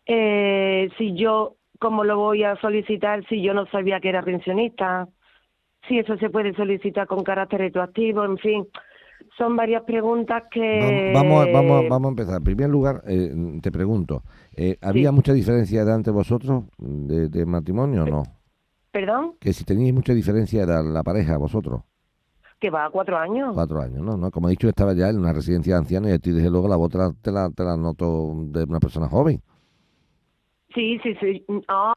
eh, 0.06 0.88
si 0.98 1.14
yo, 1.16 1.56
cómo 1.80 2.04
lo 2.04 2.16
voy 2.18 2.44
a 2.44 2.54
solicitar 2.60 3.26
si 3.28 3.42
yo 3.42 3.54
no 3.54 3.66
sabía 3.66 3.98
que 3.98 4.10
era 4.10 4.22
pensionista, 4.22 5.08
si 5.88 5.98
eso 5.98 6.16
se 6.18 6.30
puede 6.30 6.54
solicitar 6.54 7.06
con 7.06 7.24
carácter 7.24 7.60
retroactivo, 7.60 8.24
en 8.24 8.38
fin, 8.38 8.66
son 9.36 9.56
varias 9.56 9.82
preguntas 9.84 10.44
que... 10.50 11.12
Vamos, 11.14 11.46
vamos, 11.46 11.52
vamos, 11.52 11.88
vamos 11.88 12.06
a 12.06 12.10
empezar. 12.10 12.36
En 12.38 12.44
primer 12.44 12.68
lugar, 12.70 13.02
eh, 13.06 13.32
te 13.62 13.72
pregunto, 13.72 14.22
eh, 14.56 14.76
¿había 14.82 15.08
Sí. 15.10 15.14
mucha 15.14 15.32
diferencia 15.32 15.80
de 15.80 15.86
edad 15.86 15.96
entre 15.96 16.12
vosotros 16.12 16.64
de, 16.78 17.28
de 17.28 17.46
matrimonio 17.46 18.04
o 18.04 18.06
no? 18.06 18.22
¿Perdón? 18.92 19.32
Que 19.40 19.52
si 19.52 19.64
teníais 19.64 19.92
mucha 19.92 20.14
diferencia 20.14 20.64
de 20.66 20.84
la 20.84 21.02
pareja, 21.02 21.36
vosotros, 21.36 21.82
Que 22.60 22.70
va 22.70 22.86
a 22.86 22.90
cuatro 22.90 23.18
años. 23.18 23.54
cuatro 23.54 23.80
años, 23.80 24.00
¿no? 24.00 24.16
¿no? 24.16 24.30
Como 24.30 24.48
he 24.48 24.52
dicho, 24.52 24.68
estaba 24.68 24.94
ya 24.94 25.10
en 25.10 25.18
una 25.18 25.32
residencia 25.32 25.74
de 25.74 25.80
ancianos 25.80 26.10
y 26.10 26.14
a 26.14 26.18
ti 26.18 26.30
desde 26.30 26.50
luego 26.50 26.68
la 26.68 26.78
otra 26.78 27.10
te 27.20 27.30
la, 27.30 27.50
te 27.50 27.62
la 27.62 27.76
noto 27.76 28.32
de 28.46 28.64
una 28.64 28.80
persona 28.80 29.08
joven. 29.08 29.40
Sí, 30.74 30.98
sí, 31.04 31.14
sí. 31.20 31.44
Oh, 31.68 31.92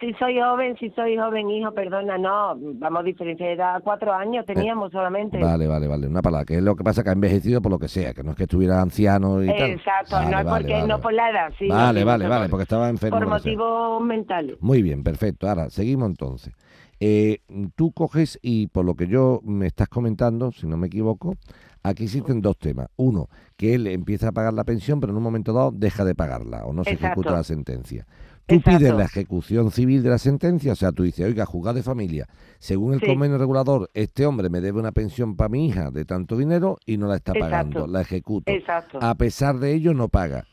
sí 0.00 0.12
soy 0.18 0.38
joven, 0.38 0.76
sí 0.78 0.92
soy 0.94 1.16
joven, 1.16 1.48
hijo, 1.48 1.72
perdona, 1.72 2.18
no. 2.18 2.54
Vamos, 2.74 3.02
diferencia 3.04 3.46
de 3.46 3.52
edad, 3.54 3.80
cuatro 3.82 4.12
años 4.12 4.44
teníamos 4.44 4.92
solamente. 4.92 5.38
Vale, 5.38 5.66
vale, 5.66 5.88
vale. 5.88 6.06
Una 6.06 6.20
palabra, 6.20 6.44
que 6.44 6.56
es 6.56 6.62
lo 6.62 6.76
que 6.76 6.84
pasa 6.84 7.02
que 7.02 7.08
ha 7.08 7.12
envejecido 7.14 7.62
por 7.62 7.72
lo 7.72 7.78
que 7.78 7.88
sea, 7.88 8.12
que 8.12 8.22
no 8.22 8.32
es 8.32 8.36
que 8.36 8.42
estuviera 8.42 8.82
anciano 8.82 9.42
y 9.42 9.46
tal. 9.46 9.70
Exacto, 9.70 10.16
Vale, 10.16 10.30
no 10.30 10.38
es 10.38 10.44
vale, 10.44 10.60
porque, 10.60 10.74
vale. 10.74 10.86
no 10.86 11.00
por 11.00 11.12
la 11.14 11.30
edad, 11.30 11.52
sí. 11.58 11.66
Vale, 11.68 12.04
vale, 12.04 12.28
vale, 12.28 12.48
porque 12.50 12.64
estaba 12.64 12.90
enfermo. 12.90 13.18
Por 13.18 13.26
motivos 13.28 14.02
mentales. 14.02 14.58
Muy 14.60 14.82
bien, 14.82 15.02
perfecto. 15.02 15.48
Ahora, 15.48 15.70
seguimos 15.70 16.10
entonces. 16.10 16.52
Eh, 17.00 17.40
tú 17.76 17.92
coges 17.92 18.38
y 18.42 18.68
por 18.68 18.84
lo 18.84 18.94
que 18.94 19.06
yo 19.06 19.40
me 19.44 19.66
estás 19.66 19.88
comentando, 19.88 20.52
si 20.52 20.66
no 20.66 20.76
me 20.76 20.86
equivoco, 20.86 21.36
aquí 21.82 22.04
existen 22.04 22.40
dos 22.40 22.58
temas. 22.58 22.88
Uno, 22.96 23.28
que 23.56 23.74
él 23.74 23.86
empieza 23.86 24.28
a 24.28 24.32
pagar 24.32 24.54
la 24.54 24.64
pensión, 24.64 25.00
pero 25.00 25.12
en 25.12 25.16
un 25.16 25.22
momento 25.22 25.52
dado 25.52 25.70
deja 25.72 26.04
de 26.04 26.14
pagarla 26.14 26.64
o 26.64 26.72
no 26.72 26.84
se 26.84 26.90
Exacto. 26.90 27.20
ejecuta 27.20 27.32
la 27.32 27.44
sentencia. 27.44 28.06
Tú 28.46 28.56
Exacto. 28.56 28.78
pides 28.78 28.94
la 28.94 29.04
ejecución 29.04 29.70
civil 29.70 30.02
de 30.02 30.10
la 30.10 30.18
sentencia, 30.18 30.72
o 30.72 30.76
sea, 30.76 30.92
tú 30.92 31.02
dices, 31.02 31.24
oiga, 31.26 31.46
juzgado 31.46 31.76
de 31.76 31.82
familia, 31.82 32.28
según 32.58 32.92
el 32.92 33.00
Sí. 33.00 33.06
convenio 33.06 33.38
regulador, 33.38 33.90
este 33.94 34.26
hombre 34.26 34.50
me 34.50 34.60
debe 34.60 34.80
una 34.80 34.92
pensión 34.92 35.34
para 35.34 35.48
mi 35.48 35.66
hija 35.66 35.90
de 35.90 36.04
tanto 36.04 36.36
dinero 36.36 36.76
y 36.84 36.98
no 36.98 37.06
la 37.06 37.16
está 37.16 37.32
Exacto. 37.32 37.50
pagando, 37.50 37.86
la 37.86 38.02
ejecuto. 38.02 38.52
Exacto. 38.52 38.98
A 39.00 39.14
pesar 39.14 39.58
de 39.58 39.72
ello, 39.72 39.94
no 39.94 40.08
paga. 40.08 40.44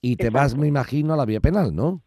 Y 0.00 0.14
te 0.16 0.30
vas, 0.30 0.56
me 0.56 0.68
imagino, 0.68 1.12
a 1.12 1.16
la 1.16 1.24
vía 1.26 1.40
penal, 1.40 1.74
¿no? 1.74 2.02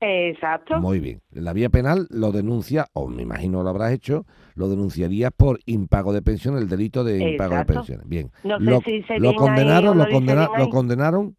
Exacto. 0.00 0.80
Muy 0.80 1.00
bien. 1.00 1.22
En 1.32 1.44
la 1.44 1.52
vía 1.54 1.70
penal 1.70 2.06
lo 2.10 2.30
denuncia, 2.32 2.88
o 2.92 3.08
me 3.08 3.22
imagino 3.22 3.62
lo 3.62 3.70
habrás 3.70 3.92
hecho, 3.92 4.26
lo 4.54 4.68
denunciarías 4.68 5.30
por 5.34 5.60
impago 5.66 6.12
de 6.12 6.20
pensión, 6.20 6.58
el 6.58 6.68
delito 6.68 7.04
de 7.04 7.30
impago 7.32 7.56
de 7.56 7.64
pensiones. 7.64 8.06
Bien. 8.06 8.30
No 8.42 8.58
sé 8.58 8.64
lo, 8.64 8.80
si 8.80 9.02
se 9.04 9.18
lo 9.18 9.30
ahí 9.30 9.36
condenaron, 9.36 9.96
lo, 9.96 10.06
condena- 10.08 10.50
lo 10.58 10.68
condenaron. 10.68 11.36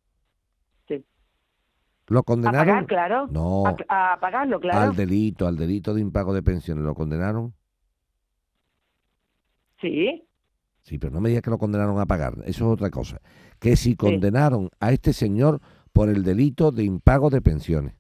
Sí. 0.88 1.04
Lo 2.08 2.20
A 2.20 2.24
condenaron. 2.24 2.68
pagar, 2.68 2.86
claro. 2.88 3.28
No, 3.30 3.66
A, 3.68 4.14
a 4.14 4.20
pagarlo, 4.20 4.60
claro. 4.60 4.80
al 4.90 4.96
delito, 4.96 5.48
al 5.48 5.58
delito 5.58 5.94
de 5.94 6.02
impago 6.02 6.34
de 6.34 6.42
pensiones, 6.42 6.84
lo 6.84 6.96
condenaron. 6.96 7.54
Sí. 9.82 10.24
Sí, 10.82 10.98
pero 10.98 11.12
no 11.14 11.20
me 11.22 11.30
digas 11.30 11.42
que 11.44 11.50
lo 11.50 11.58
condenaron 11.58 12.00
a 12.00 12.06
pagar, 12.06 12.34
eso 12.46 12.66
es 12.66 12.72
otra 12.74 12.90
cosa. 12.90 13.20
Que 13.60 13.76
si 13.76 13.96
condenaron 13.96 14.70
a 14.80 14.92
este 14.92 15.14
señor 15.14 15.60
por 15.94 16.10
el 16.10 16.24
delito 16.24 16.72
de 16.72 16.84
impago 16.84 17.30
de 17.30 17.42
pensiones. 17.42 17.94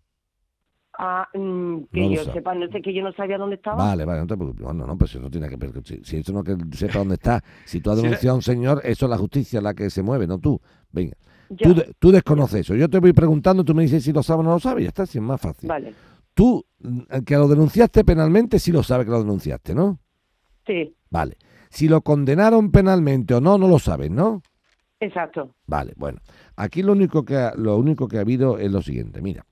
Ah, 0.97 1.27
que 1.33 1.39
No 1.39 1.85
lo 2.09 2.09
yo 2.15 2.23
sabe. 2.23 2.33
sepa, 2.33 2.55
no 2.55 2.67
sé 2.69 2.81
que 2.81 2.93
yo 2.93 3.03
no 3.03 3.11
sabía 3.13 3.37
dónde 3.37 3.55
estaba. 3.55 3.83
Vale, 3.85 4.05
vale, 4.05 4.21
no 4.21 4.27
te 4.27 4.35
preocupes. 4.35 4.65
No, 4.65 4.73
no, 4.73 4.97
pues 4.97 5.15
eso 5.15 5.29
tiene 5.29 5.49
que 5.49 5.57
ver. 5.57 5.71
Si, 5.83 6.01
si 6.03 6.17
eso 6.17 6.31
no 6.33 6.43
que 6.43 6.55
sepa 6.71 6.99
dónde 6.99 7.15
está, 7.15 7.43
si 7.65 7.81
tú 7.81 7.91
has 7.91 7.97
denunciado 8.01 8.33
a 8.33 8.35
un 8.37 8.41
señor, 8.41 8.81
eso 8.83 9.05
es 9.05 9.09
la 9.09 9.17
justicia 9.17 9.61
la 9.61 9.73
que 9.73 9.89
se 9.89 10.01
mueve, 10.03 10.27
no 10.27 10.39
tú. 10.39 10.59
Venga, 10.91 11.15
Yo- 11.49 11.73
tú, 11.75 11.83
tú 11.99 12.11
desconoces 12.11 12.61
eso. 12.61 12.75
Yo 12.75 12.89
te 12.89 12.99
voy 12.99 13.13
preguntando, 13.13 13.63
tú 13.63 13.73
me 13.75 13.83
dices 13.83 14.03
si 14.03 14.13
lo 14.13 14.23
sabes 14.23 14.41
o 14.41 14.43
no 14.43 14.51
lo 14.53 14.59
sabes, 14.59 14.83
ya 14.83 14.89
está, 14.89 15.05
si 15.05 15.17
es 15.17 15.23
más 15.23 15.41
fácil. 15.41 15.67
Vale. 15.69 15.93
Tú, 16.33 16.65
mm, 16.79 16.99
que 17.25 17.35
lo 17.35 17.47
denunciaste 17.47 18.03
penalmente, 18.03 18.59
sí 18.59 18.71
lo 18.71 18.83
sabes 18.83 19.05
que 19.05 19.11
lo 19.11 19.19
denunciaste, 19.19 19.73
¿no? 19.75 19.99
Sí, 20.65 20.95
Vale. 21.09 21.37
Si 21.69 21.87
lo 21.87 22.01
condenaron 22.01 22.71
penalmente 22.71 23.33
o 23.35 23.41
no, 23.41 23.57
no 23.57 23.67
lo 23.67 23.79
sabes, 23.79 24.09
¿no? 24.11 24.41
exacto. 24.99 25.53
Vale, 25.67 25.93
bueno. 25.97 26.19
Aquí 26.55 26.81
lo 26.81 26.93
único 26.93 27.23
que 27.25 27.35
ha, 27.35 27.53
lo 27.55 27.77
único 27.77 28.07
que 28.07 28.17
ha 28.17 28.21
habido 28.21 28.57
es 28.57 28.71
lo 28.71 28.81
siguiente, 28.81 29.21
mira. 29.21 29.45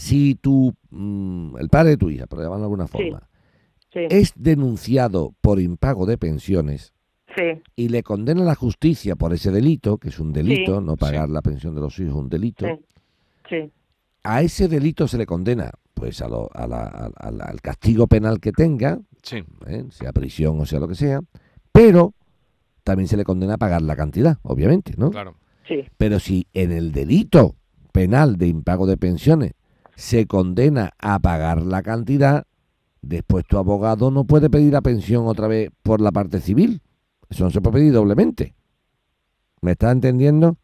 Si 0.00 0.34
tu 0.34 0.72
mm, 0.90 1.56
el 1.58 1.68
padre 1.68 1.90
de 1.90 1.96
tu 1.98 2.08
hija, 2.10 2.26
por 2.26 2.38
llamarlo 2.38 2.60
de 2.62 2.64
alguna 2.64 2.86
forma, 2.86 3.28
Sí, 3.92 3.98
es 4.08 4.32
denunciado 4.36 5.34
por 5.40 5.60
impago 5.60 6.06
de 6.06 6.16
pensiones 6.16 6.94
sí, 7.36 7.60
y 7.76 7.88
le 7.88 8.02
condena 8.04 8.42
la 8.44 8.54
justicia 8.54 9.16
por 9.16 9.32
ese 9.34 9.50
delito, 9.50 9.98
que 9.98 10.08
es 10.10 10.18
un 10.20 10.32
delito, 10.32 10.78
Sí. 10.78 10.86
no 10.86 10.96
pagar 10.96 11.28
la 11.28 11.42
pensión 11.42 11.74
de 11.74 11.80
los 11.80 11.98
hijos, 11.98 12.14
un 12.14 12.28
delito, 12.28 12.66
sí, 12.66 12.72
sí. 13.48 13.72
a 14.22 14.42
ese 14.42 14.68
delito 14.68 15.06
se 15.08 15.18
le 15.18 15.26
condena 15.26 15.70
pues 15.92 16.22
a 16.22 16.28
lo- 16.28 16.48
a 16.54 16.66
la- 16.66 17.10
a- 17.14 17.28
al 17.28 17.60
castigo 17.60 18.06
penal 18.06 18.40
que 18.40 18.52
tenga, 18.52 18.98
Sí. 19.22 19.42
¿eh? 19.66 19.84
sea 19.90 20.12
prisión 20.12 20.58
o 20.60 20.64
sea 20.66 20.80
lo 20.80 20.88
que 20.88 20.94
sea, 20.94 21.20
pero 21.72 22.14
también 22.84 23.06
se 23.08 23.16
le 23.18 23.24
condena 23.24 23.54
a 23.54 23.58
pagar 23.58 23.82
la 23.82 23.96
cantidad, 23.96 24.38
obviamente, 24.42 24.94
¿no? 24.96 25.10
Claro. 25.10 25.34
Sí, 25.68 25.84
Pero 25.98 26.18
si 26.20 26.46
en 26.54 26.72
el 26.72 26.90
delito 26.92 27.54
penal 27.92 28.36
de 28.36 28.46
impago 28.46 28.86
de 28.86 28.96
pensiones 28.96 29.52
se 29.96 30.26
condena 30.26 30.92
a 30.98 31.18
pagar 31.18 31.62
la 31.62 31.82
cantidad, 31.82 32.46
después 33.02 33.44
tu 33.46 33.58
abogado 33.58 34.10
no 34.10 34.24
puede 34.24 34.50
pedir 34.50 34.72
la 34.72 34.80
pensión 34.82 35.26
otra 35.26 35.46
vez 35.48 35.70
por 35.82 36.00
la 36.00 36.12
parte 36.12 36.40
civil. 36.40 36.82
Eso 37.28 37.44
no 37.44 37.50
se 37.50 37.60
puede 37.60 37.74
pedir 37.78 37.92
doblemente. 37.92 38.54
¿Me 39.62 39.72
estás 39.72 39.92
entendiendo? 39.92 40.56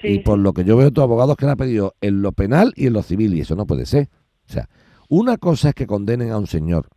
sí. 0.00 0.08
y 0.08 0.18
por 0.20 0.38
lo 0.38 0.52
que 0.52 0.62
yo 0.64 0.76
veo, 0.76 0.90
tu 0.90 1.00
abogado 1.00 1.32
es 1.32 1.38
que 1.38 1.46
le 1.46 1.52
ha 1.52 1.56
pedido 1.56 1.94
en 2.02 2.20
lo 2.22 2.32
penal 2.32 2.72
y 2.76 2.86
en 2.86 2.92
lo 2.92 3.02
civil, 3.02 3.32
y 3.34 3.40
eso 3.40 3.56
no 3.56 3.66
puede 3.66 3.86
ser. 3.86 4.08
O 4.48 4.52
sea, 4.52 4.68
una 5.08 5.38
cosa 5.38 5.70
es 5.70 5.74
que 5.74 5.86
condenen 5.86 6.30
a 6.30 6.38
un 6.38 6.46
señor 6.46 6.88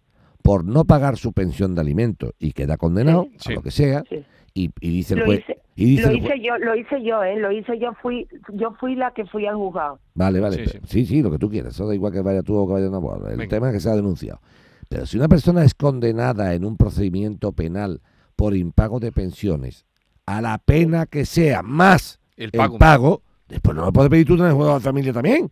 por 0.44 0.66
no 0.66 0.84
pagar 0.86 1.18
su 1.18 1.32
pensión 1.32 1.76
de 1.76 1.82
alimentos 1.82 2.32
y 2.40 2.52
queda 2.52 2.76
condenado 2.78 3.28
Sí. 3.40 3.52
a 3.52 3.56
lo 3.56 3.62
que 3.62 3.72
sea, 3.72 4.04
Sí. 4.10 4.24
y, 4.54 4.70
y 4.82 4.90
dice 4.90 5.14
el 5.14 5.24
juez. 5.26 5.42
Hice, 5.84 5.84
y 5.84 5.96
dice 5.96 6.04
lo 6.08 6.10
el 6.12 6.18
hice 6.18 6.42
yo, 6.42 6.58
lo 6.58 6.76
hice 6.76 7.04
yo, 7.04 7.24
¿eh? 7.24 7.36
Lo 7.40 7.52
hice 7.52 7.80
yo, 7.80 7.94
fui, 8.02 8.28
yo 8.54 8.74
fui 8.80 8.96
la 8.96 9.12
que 9.14 9.26
fui 9.26 9.46
al 9.46 9.56
juzgado. 9.56 10.00
Vale, 10.14 10.40
vale. 10.40 10.68
Sí, 10.68 10.80
Sí, 10.86 11.06
sí, 11.06 11.22
lo 11.22 11.32
que 11.32 11.38
tú 11.38 11.50
quieras. 11.50 11.74
Eso 11.76 11.88
da 11.88 11.96
igual 11.96 12.12
que 12.14 12.22
vaya 12.22 12.42
tú 12.44 12.56
o 12.58 12.68
que 12.68 12.74
vaya 12.74 12.88
un 12.90 12.96
abogado. 12.96 13.28
El 13.30 13.38
Venga. 13.38 13.50
tema 13.50 13.68
es 13.70 13.74
que 13.74 13.80
se 13.80 13.90
ha 13.90 13.96
denunciado. 13.96 14.42
Pero 14.90 15.06
si 15.06 15.18
una 15.18 15.28
persona 15.28 15.64
es 15.64 15.74
condenada 15.76 16.54
en 16.56 16.66
un 16.66 16.76
procedimiento 16.78 17.52
penal 17.52 18.02
por 18.36 18.56
impago 18.56 19.00
de 19.00 19.12
pensiones, 19.12 19.86
a 20.26 20.42
la 20.42 20.58
pena 20.58 21.06
que 21.06 21.26
sea 21.26 21.62
más 21.62 22.20
El 22.38 22.46
el 22.46 22.52
pago. 22.52 22.78
pago, 22.80 23.22
después 23.48 23.76
no 23.76 23.86
lo 23.86 23.94
puedes 23.94 24.10
pedir 24.10 24.26
tú 24.26 24.36
en 24.36 24.46
el 24.46 24.54
juego 24.54 24.74
de 24.76 24.80
familia 24.80 25.14
también. 25.14 25.52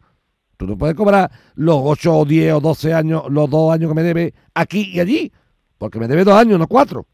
Tú 0.57 0.65
no 0.65 0.75
puedes 0.77 0.95
cobrar 0.95 1.29
los 1.53 1.77
8 1.83 2.17
o 2.17 2.25
10 2.25 2.53
o 2.53 2.59
12 2.59 2.93
años, 2.93 3.23
los 3.29 3.47
dos 3.49 3.71
años 3.71 3.89
que 3.89 3.95
me 3.95 4.01
debe 4.01 4.33
aquí 4.55 4.89
y 4.93 4.99
allí, 4.99 5.31
porque 5.77 5.99
me 5.99 6.07
debe 6.07 6.23
dos 6.23 6.33
años, 6.33 6.57
no 6.57 6.65
cuatro. 6.67 7.05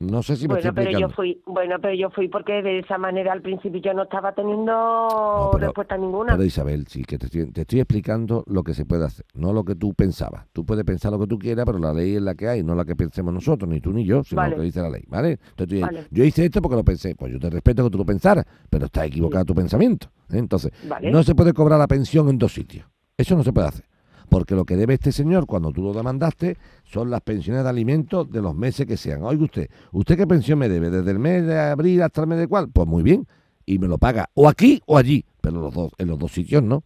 No 0.00 0.22
sé 0.22 0.36
si 0.36 0.42
me 0.48 0.54
Bueno, 0.54 0.68
estoy 0.68 0.84
pero 0.86 0.98
yo 0.98 1.08
fui, 1.10 1.40
bueno, 1.46 1.76
pero 1.80 1.94
yo 1.94 2.10
fui 2.10 2.28
porque 2.28 2.62
de 2.62 2.80
esa 2.80 2.98
manera 2.98 3.32
al 3.32 3.40
principio 3.42 3.80
yo 3.80 3.94
no 3.94 4.02
estaba 4.02 4.34
teniendo 4.34 4.72
No, 4.72 5.50
pero- 5.52 5.66
respuesta 5.68 5.96
ninguna. 5.96 6.32
Pero 6.32 6.44
Isabel, 6.44 6.86
sí, 6.88 7.04
que 7.04 7.16
te 7.16 7.26
estoy, 7.26 7.50
te 7.52 7.60
estoy 7.62 7.80
explicando 7.80 8.44
lo 8.46 8.62
que 8.64 8.74
se 8.74 8.84
puede 8.84 9.04
hacer, 9.06 9.24
no 9.34 9.52
lo 9.52 9.64
que 9.64 9.74
tú 9.76 9.94
pensabas. 9.94 10.46
Tú 10.52 10.66
puedes 10.66 10.84
pensar 10.84 11.12
lo 11.12 11.18
que 11.20 11.26
tú 11.26 11.38
quieras, 11.38 11.64
pero 11.64 11.78
la 11.78 11.92
ley 11.94 12.16
es 12.16 12.22
la 12.22 12.34
que 12.34 12.48
hay, 12.48 12.62
no 12.62 12.74
la 12.74 12.84
que 12.84 12.96
pensemos 12.96 13.32
nosotros, 13.32 13.68
ni 13.70 13.80
tú 13.80 13.92
ni 13.92 14.04
yo, 14.04 14.24
sino 14.24 14.40
Vale. 14.42 14.50
lo 14.56 14.56
que 14.58 14.66
dice 14.66 14.82
la 14.82 14.90
ley, 14.90 15.04
¿vale? 15.08 15.30
Entonces, 15.32 15.56
tú 15.56 15.74
dices, 15.74 15.82
Vale. 15.82 16.06
yo 16.10 16.24
hice 16.24 16.44
esto 16.44 16.60
porque 16.60 16.76
lo 16.76 16.84
pensé, 16.84 17.14
pues 17.14 17.32
yo 17.32 17.38
te 17.38 17.48
respeto 17.50 17.84
que 17.84 17.90
tú 17.90 17.98
lo 17.98 18.04
pensaras, 18.06 18.44
pero 18.68 18.86
está 18.86 19.06
equivocado 19.06 19.44
tu 19.44 19.54
pensamiento. 19.54 20.08
¿eh? 20.30 20.38
Entonces, 20.38 20.72
Vale. 20.88 21.10
no 21.10 21.22
se 21.22 21.34
puede 21.34 21.52
cobrar 21.52 21.78
la 21.78 21.86
pensión 21.86 22.28
en 22.28 22.38
dos 22.38 22.52
sitios. 22.52 22.86
Eso 23.16 23.36
no 23.36 23.44
se 23.44 23.52
puede 23.52 23.68
hacer. 23.68 23.84
Porque 24.28 24.54
lo 24.54 24.64
que 24.64 24.76
debe 24.76 24.94
este 24.94 25.12
señor 25.12 25.46
cuando 25.46 25.70
tú 25.72 25.82
lo 25.82 25.92
demandaste 25.92 26.56
son 26.84 27.10
las 27.10 27.20
pensiones 27.20 27.62
de 27.62 27.70
alimentos 27.70 28.30
de 28.30 28.40
los 28.40 28.54
meses 28.54 28.86
que 28.86 28.96
sean. 28.96 29.22
Oiga 29.22 29.44
usted, 29.44 29.70
¿usted 29.92 30.16
qué 30.16 30.26
pensión 30.26 30.58
me 30.58 30.68
debe? 30.68 30.90
¿Desde 30.90 31.10
el 31.10 31.18
mes 31.18 31.46
de 31.46 31.58
abril 31.58 32.02
hasta 32.02 32.22
el 32.22 32.26
mes 32.26 32.38
de 32.38 32.48
cuál? 32.48 32.70
Pues 32.70 32.86
muy 32.86 33.02
bien. 33.02 33.26
Y 33.66 33.78
me 33.78 33.88
lo 33.88 33.98
paga 33.98 34.28
o 34.34 34.48
aquí 34.48 34.82
o 34.86 34.98
allí. 34.98 35.24
Pero 35.40 35.60
los 35.60 35.74
dos, 35.74 35.92
en 35.98 36.08
los 36.08 36.18
dos 36.18 36.32
sitios 36.32 36.62
no. 36.62 36.84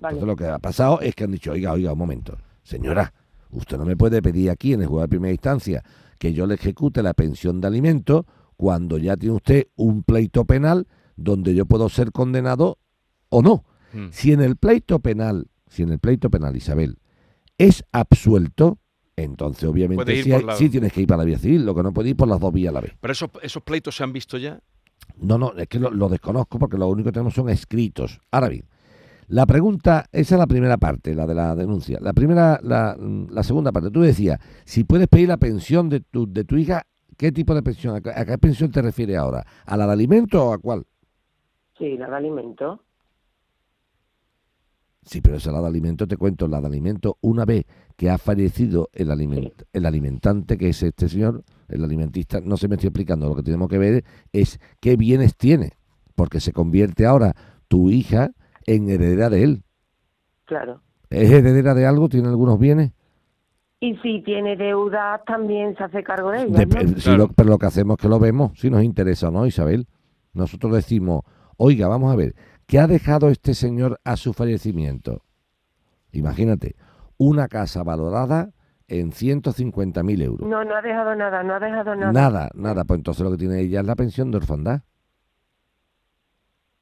Vale. 0.00 0.16
Entonces 0.16 0.26
lo 0.26 0.36
que 0.36 0.46
ha 0.46 0.58
pasado 0.58 1.00
es 1.00 1.14
que 1.14 1.24
han 1.24 1.32
dicho, 1.32 1.52
oiga, 1.52 1.72
oiga, 1.72 1.92
un 1.92 1.98
momento, 1.98 2.36
señora, 2.62 3.12
usted 3.50 3.78
no 3.78 3.84
me 3.84 3.96
puede 3.96 4.20
pedir 4.20 4.50
aquí 4.50 4.72
en 4.72 4.80
el 4.80 4.86
juego 4.86 5.02
de 5.02 5.08
primera 5.08 5.32
instancia 5.32 5.82
que 6.18 6.32
yo 6.32 6.46
le 6.46 6.54
ejecute 6.54 7.02
la 7.02 7.14
pensión 7.14 7.60
de 7.60 7.68
alimentos 7.68 8.24
cuando 8.56 8.98
ya 8.98 9.16
tiene 9.16 9.34
usted 9.34 9.66
un 9.74 10.04
pleito 10.04 10.44
penal 10.44 10.86
donde 11.16 11.54
yo 11.54 11.66
puedo 11.66 11.88
ser 11.88 12.12
condenado 12.12 12.78
o 13.28 13.42
no. 13.42 13.64
Mm. 13.92 14.08
Si 14.10 14.32
en 14.32 14.40
el 14.40 14.56
pleito 14.56 15.00
penal, 15.00 15.48
si 15.72 15.82
en 15.82 15.90
el 15.90 15.98
pleito 15.98 16.28
penal, 16.30 16.54
Isabel, 16.56 16.98
es 17.58 17.84
absuelto, 17.92 18.78
entonces 19.16 19.64
obviamente 19.64 20.04
sí, 20.22 20.28
la- 20.28 20.54
sí 20.56 20.68
tienes 20.68 20.92
que 20.92 21.00
ir 21.02 21.06
para 21.06 21.18
la 21.18 21.24
vía 21.24 21.38
civil, 21.38 21.64
lo 21.64 21.74
que 21.74 21.82
no 21.82 21.92
puede 21.92 22.10
ir 22.10 22.16
por 22.16 22.28
las 22.28 22.40
dos 22.40 22.52
vías 22.52 22.70
a 22.70 22.74
la 22.74 22.80
vez. 22.82 22.92
Pero 23.00 23.12
esos, 23.12 23.30
esos 23.42 23.62
pleitos 23.62 23.96
se 23.96 24.04
han 24.04 24.12
visto 24.12 24.36
ya. 24.38 24.60
No, 25.16 25.38
no, 25.38 25.52
es 25.56 25.68
que 25.68 25.78
lo, 25.78 25.90
lo 25.90 26.08
desconozco 26.08 26.58
porque 26.58 26.76
lo 26.76 26.88
único 26.88 27.06
que 27.08 27.12
tenemos 27.12 27.34
son 27.34 27.48
escritos. 27.48 28.20
Ahora 28.30 28.48
bien, 28.48 28.64
la 29.28 29.46
pregunta, 29.46 30.06
esa 30.12 30.34
es 30.34 30.38
la 30.38 30.46
primera 30.46 30.76
parte, 30.76 31.14
la 31.14 31.26
de 31.26 31.34
la 31.34 31.54
denuncia. 31.54 31.98
La 32.00 32.12
primera, 32.12 32.60
la, 32.62 32.96
la 32.98 33.42
segunda 33.42 33.72
parte, 33.72 33.90
tú 33.90 34.00
decías, 34.02 34.38
si 34.64 34.84
puedes 34.84 35.08
pedir 35.08 35.28
la 35.28 35.36
pensión 35.38 35.88
de 35.88 36.00
tu, 36.00 36.30
de 36.30 36.44
tu 36.44 36.56
hija, 36.56 36.82
¿qué 37.16 37.32
tipo 37.32 37.54
de 37.54 37.62
pensión? 37.62 37.96
¿A 37.96 38.00
qué, 38.00 38.10
a 38.10 38.24
qué 38.24 38.36
pensión 38.38 38.70
te 38.70 38.82
refieres 38.82 39.16
ahora? 39.16 39.44
¿A 39.64 39.76
la 39.76 39.86
de 39.86 39.92
alimento 39.92 40.44
o 40.44 40.52
a 40.52 40.58
cuál? 40.58 40.84
Sí, 41.78 41.96
la 41.96 42.08
de 42.10 42.16
alimento. 42.16 42.82
Sí, 45.04 45.20
pero 45.20 45.36
esa 45.36 45.50
la 45.50 45.60
de 45.60 45.66
alimento, 45.66 46.06
te 46.06 46.16
cuento, 46.16 46.46
la 46.46 46.60
de 46.60 46.68
alimento, 46.68 47.18
una 47.22 47.44
vez 47.44 47.64
que 47.96 48.08
ha 48.08 48.18
fallecido 48.18 48.88
el, 48.92 49.10
aliment, 49.10 49.52
el 49.72 49.84
alimentante, 49.86 50.56
que 50.56 50.68
es 50.68 50.82
este 50.82 51.08
señor, 51.08 51.42
el 51.68 51.82
alimentista, 51.82 52.40
no 52.40 52.56
se 52.56 52.68
me 52.68 52.76
estoy 52.76 52.88
explicando, 52.88 53.28
lo 53.28 53.34
que 53.34 53.42
tenemos 53.42 53.68
que 53.68 53.78
ver 53.78 54.04
es 54.32 54.60
qué 54.80 54.96
bienes 54.96 55.36
tiene, 55.36 55.72
porque 56.14 56.38
se 56.38 56.52
convierte 56.52 57.04
ahora 57.04 57.34
tu 57.66 57.90
hija 57.90 58.30
en 58.66 58.88
heredera 58.90 59.28
de 59.28 59.42
él. 59.42 59.62
Claro. 60.44 60.80
¿Es 61.10 61.30
heredera 61.32 61.74
de 61.74 61.84
algo? 61.86 62.08
¿Tiene 62.08 62.28
algunos 62.28 62.58
bienes? 62.58 62.92
Y 63.80 63.96
si 63.96 64.22
tiene 64.22 64.56
deuda, 64.56 65.20
también 65.26 65.76
se 65.76 65.82
hace 65.82 66.04
cargo 66.04 66.30
de 66.30 66.42
ella. 66.44 66.58
Dep- 66.64 66.82
¿no? 66.84 66.88
si 66.90 66.94
Claro. 67.02 67.18
lo- 67.18 67.28
pero 67.32 67.48
lo 67.50 67.58
que 67.58 67.66
hacemos 67.66 67.96
es 67.98 68.02
que 68.02 68.08
lo 68.08 68.20
vemos, 68.20 68.52
si 68.56 68.70
nos 68.70 68.84
interesa 68.84 69.28
o 69.28 69.30
no, 69.32 69.46
Isabel. 69.46 69.88
Nosotros 70.32 70.72
decimos, 70.72 71.22
oiga, 71.56 71.88
vamos 71.88 72.12
a 72.12 72.16
ver, 72.16 72.34
¿qué 72.66 72.78
ha 72.78 72.86
dejado 72.86 73.28
este 73.28 73.54
señor 73.54 74.00
a 74.04 74.16
su 74.16 74.32
fallecimiento? 74.32 75.22
Imagínate, 76.12 76.76
una 77.18 77.48
casa 77.48 77.82
valorada 77.82 78.50
en 78.88 79.12
150.000 79.12 80.22
euros. 80.22 80.48
No, 80.48 80.64
no 80.64 80.74
ha 80.76 80.82
dejado 80.82 81.14
nada, 81.14 81.42
no 81.42 81.54
ha 81.54 81.60
dejado 81.60 81.94
nada. 81.96 82.12
Nada, 82.12 82.50
nada. 82.54 82.84
Pues 82.84 82.98
entonces 82.98 83.24
lo 83.24 83.30
que 83.30 83.38
tiene 83.38 83.60
ella 83.60 83.80
es 83.80 83.86
la 83.86 83.96
pensión 83.96 84.30
de 84.30 84.36
orfandad. 84.38 84.82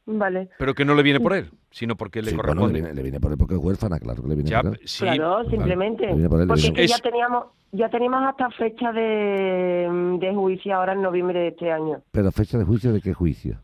Vale. 0.07 0.49
Pero 0.59 0.75
que 0.75 0.85
no 0.85 0.95
le 0.95 1.05
viene 1.05 1.21
por 1.21 1.35
él, 1.35 1.51
sino 1.71 1.97
porque 1.97 2.21
le 2.21 2.31
Sí, 2.31 2.37
bueno, 2.37 2.49
corresponde. 2.49 2.73
le, 2.75 2.81
viene, 2.81 2.95
le 2.97 3.03
viene 3.03 3.21
por 3.21 3.31
él 3.31 3.39
porque 3.39 3.55
es 3.55 3.61
huérfana, 3.61 4.01
claro 4.01 4.23
que 4.23 4.29
le 4.29 4.35
viene 4.35 4.51
Ya, 4.51 4.63
por 4.63 4.73
él. 4.73 4.81
sí, 4.85 5.05
claro, 5.05 5.49
simplemente. 5.49 6.09
Por 6.29 6.41
él, 6.41 6.49
Porque 6.49 6.63
es 6.67 6.73
que 6.73 6.87
ya 6.89 6.99
teníamos, 6.99 7.45
ya 7.71 7.89
teníamos 7.91 8.23
hasta 8.29 8.51
fecha 8.51 8.91
de, 8.91 10.17
de 10.21 10.35
juicio 10.35 10.75
ahora 10.75 10.95
en 10.95 11.03
noviembre 11.03 11.39
de 11.39 11.49
este 11.49 11.71
año. 11.71 12.03
Pero 12.11 12.33
fecha 12.33 12.59
de 12.59 12.65
juicio, 12.65 12.93
¿de 12.93 13.01
qué 13.01 13.15
juicio? 13.15 13.61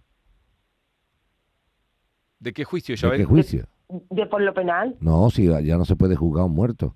¿De 2.47 2.53
qué 2.53 2.63
juicio, 2.63 2.93
¿De 2.93 2.95
Isabel? 2.95 3.19
qué 3.19 3.25
juicio? 3.25 3.65
De 4.09 4.25
por 4.27 4.41
lo 4.41 4.55
penal, 4.55 4.95
No, 5.01 5.31
si 5.31 5.47
ya 5.65 5.77
no 5.77 5.85
se 5.85 5.97
puede 5.97 6.15
juzgar 6.15 6.43
a 6.43 6.45
un 6.47 6.53
muerto. 6.55 6.95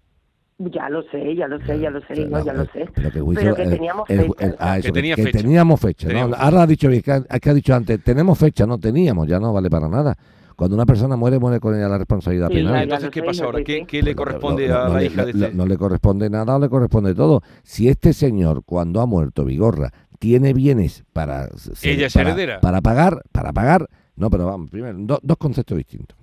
ya 0.59 0.89
lo 0.89 1.03
sé, 1.11 1.35
ya 1.35 1.49
lo 1.49 1.59
sé, 1.67 1.81
ya 1.81 1.91
lo 1.91 2.01
sé, 2.03 2.25
no, 2.27 2.39
no, 2.39 2.45
ya 2.45 2.53
lo 2.53 2.63
eh, 2.63 2.69
sé. 2.73 2.89
Pero 2.95 3.11
que, 3.11 3.21
juicio, 3.21 3.43
Pero 3.43 3.57
que 3.57 3.63
el- 3.65 3.71
teníamos 3.71 4.09
el- 4.11 4.21
fecha. 4.21 4.47
el- 4.47 4.57
ah, 4.61 4.79
eso, 4.79 4.87
Que 4.87 4.93
tenía 4.93 5.17
que 5.17 5.23
fecha. 5.25 5.39
teníamos 5.39 5.81
fecha. 5.81 6.09
Ahora 6.39 6.63
ha 6.63 6.67
dicho, 6.69 6.89
que, 6.89 7.03
ha- 7.11 7.25
es 7.29 7.41
que 7.41 7.51
ha 7.51 7.55
dicho 7.55 7.75
antes, 7.75 8.01
tenemos 8.05 8.39
fecha, 8.39 8.65
no 8.65 8.79
teníamos, 8.79 9.27
ya 9.27 9.41
no 9.41 9.53
vale 9.53 9.69
para 9.69 9.89
nada. 9.89 10.17
Cuando 10.55 10.77
una 10.77 10.87
persona 10.87 11.17
muere, 11.17 11.41
muere 11.41 11.59
con 11.59 11.75
ella 11.75 11.89
la 11.89 11.99
responsabilidad 11.99 12.47
Sí, 12.47 12.55
penal. 12.55 12.75
ya, 12.75 12.83
Entonces, 12.85 13.11
¿qué 13.11 13.21
sé, 13.21 13.27
pasa 13.27 13.45
ahora? 13.47 13.65
¿Qué, 13.65 13.85
qué 13.89 14.03
le 14.05 14.15
corresponde 14.15 14.71
a 14.71 14.85
no 14.87 14.95
la 14.95 15.03
hija 15.03 15.25
de 15.25 15.31
este? 15.33 15.53
No 15.53 15.67
le 15.67 15.77
corresponde 15.77 16.31
nada 16.31 16.55
o 16.55 16.61
le 16.61 16.69
corresponde 16.69 17.13
todo. 17.17 17.41
Si 17.65 17.89
este 17.89 18.13
señor, 18.13 18.63
cuando 18.65 19.01
ha 19.01 19.07
muerto 19.07 19.45
Vigorra, 19.45 19.91
tiene 20.21 20.53
bienes 20.53 21.03
para... 21.13 21.49
ser- 21.57 21.91
Ella 21.95 22.07
es 22.07 22.13
para- 22.15 22.29
heredera. 22.29 22.61
Para 22.61 22.81
pagar, 22.83 23.23
para 23.33 23.53
pagar... 23.53 23.89
No, 24.21 24.29
pero 24.31 24.45
vamos, 24.47 24.71
primero, 24.71 24.97
do- 24.99 25.21
dos 25.23 25.37
conceptos 25.39 25.79
distintos. 25.79 26.17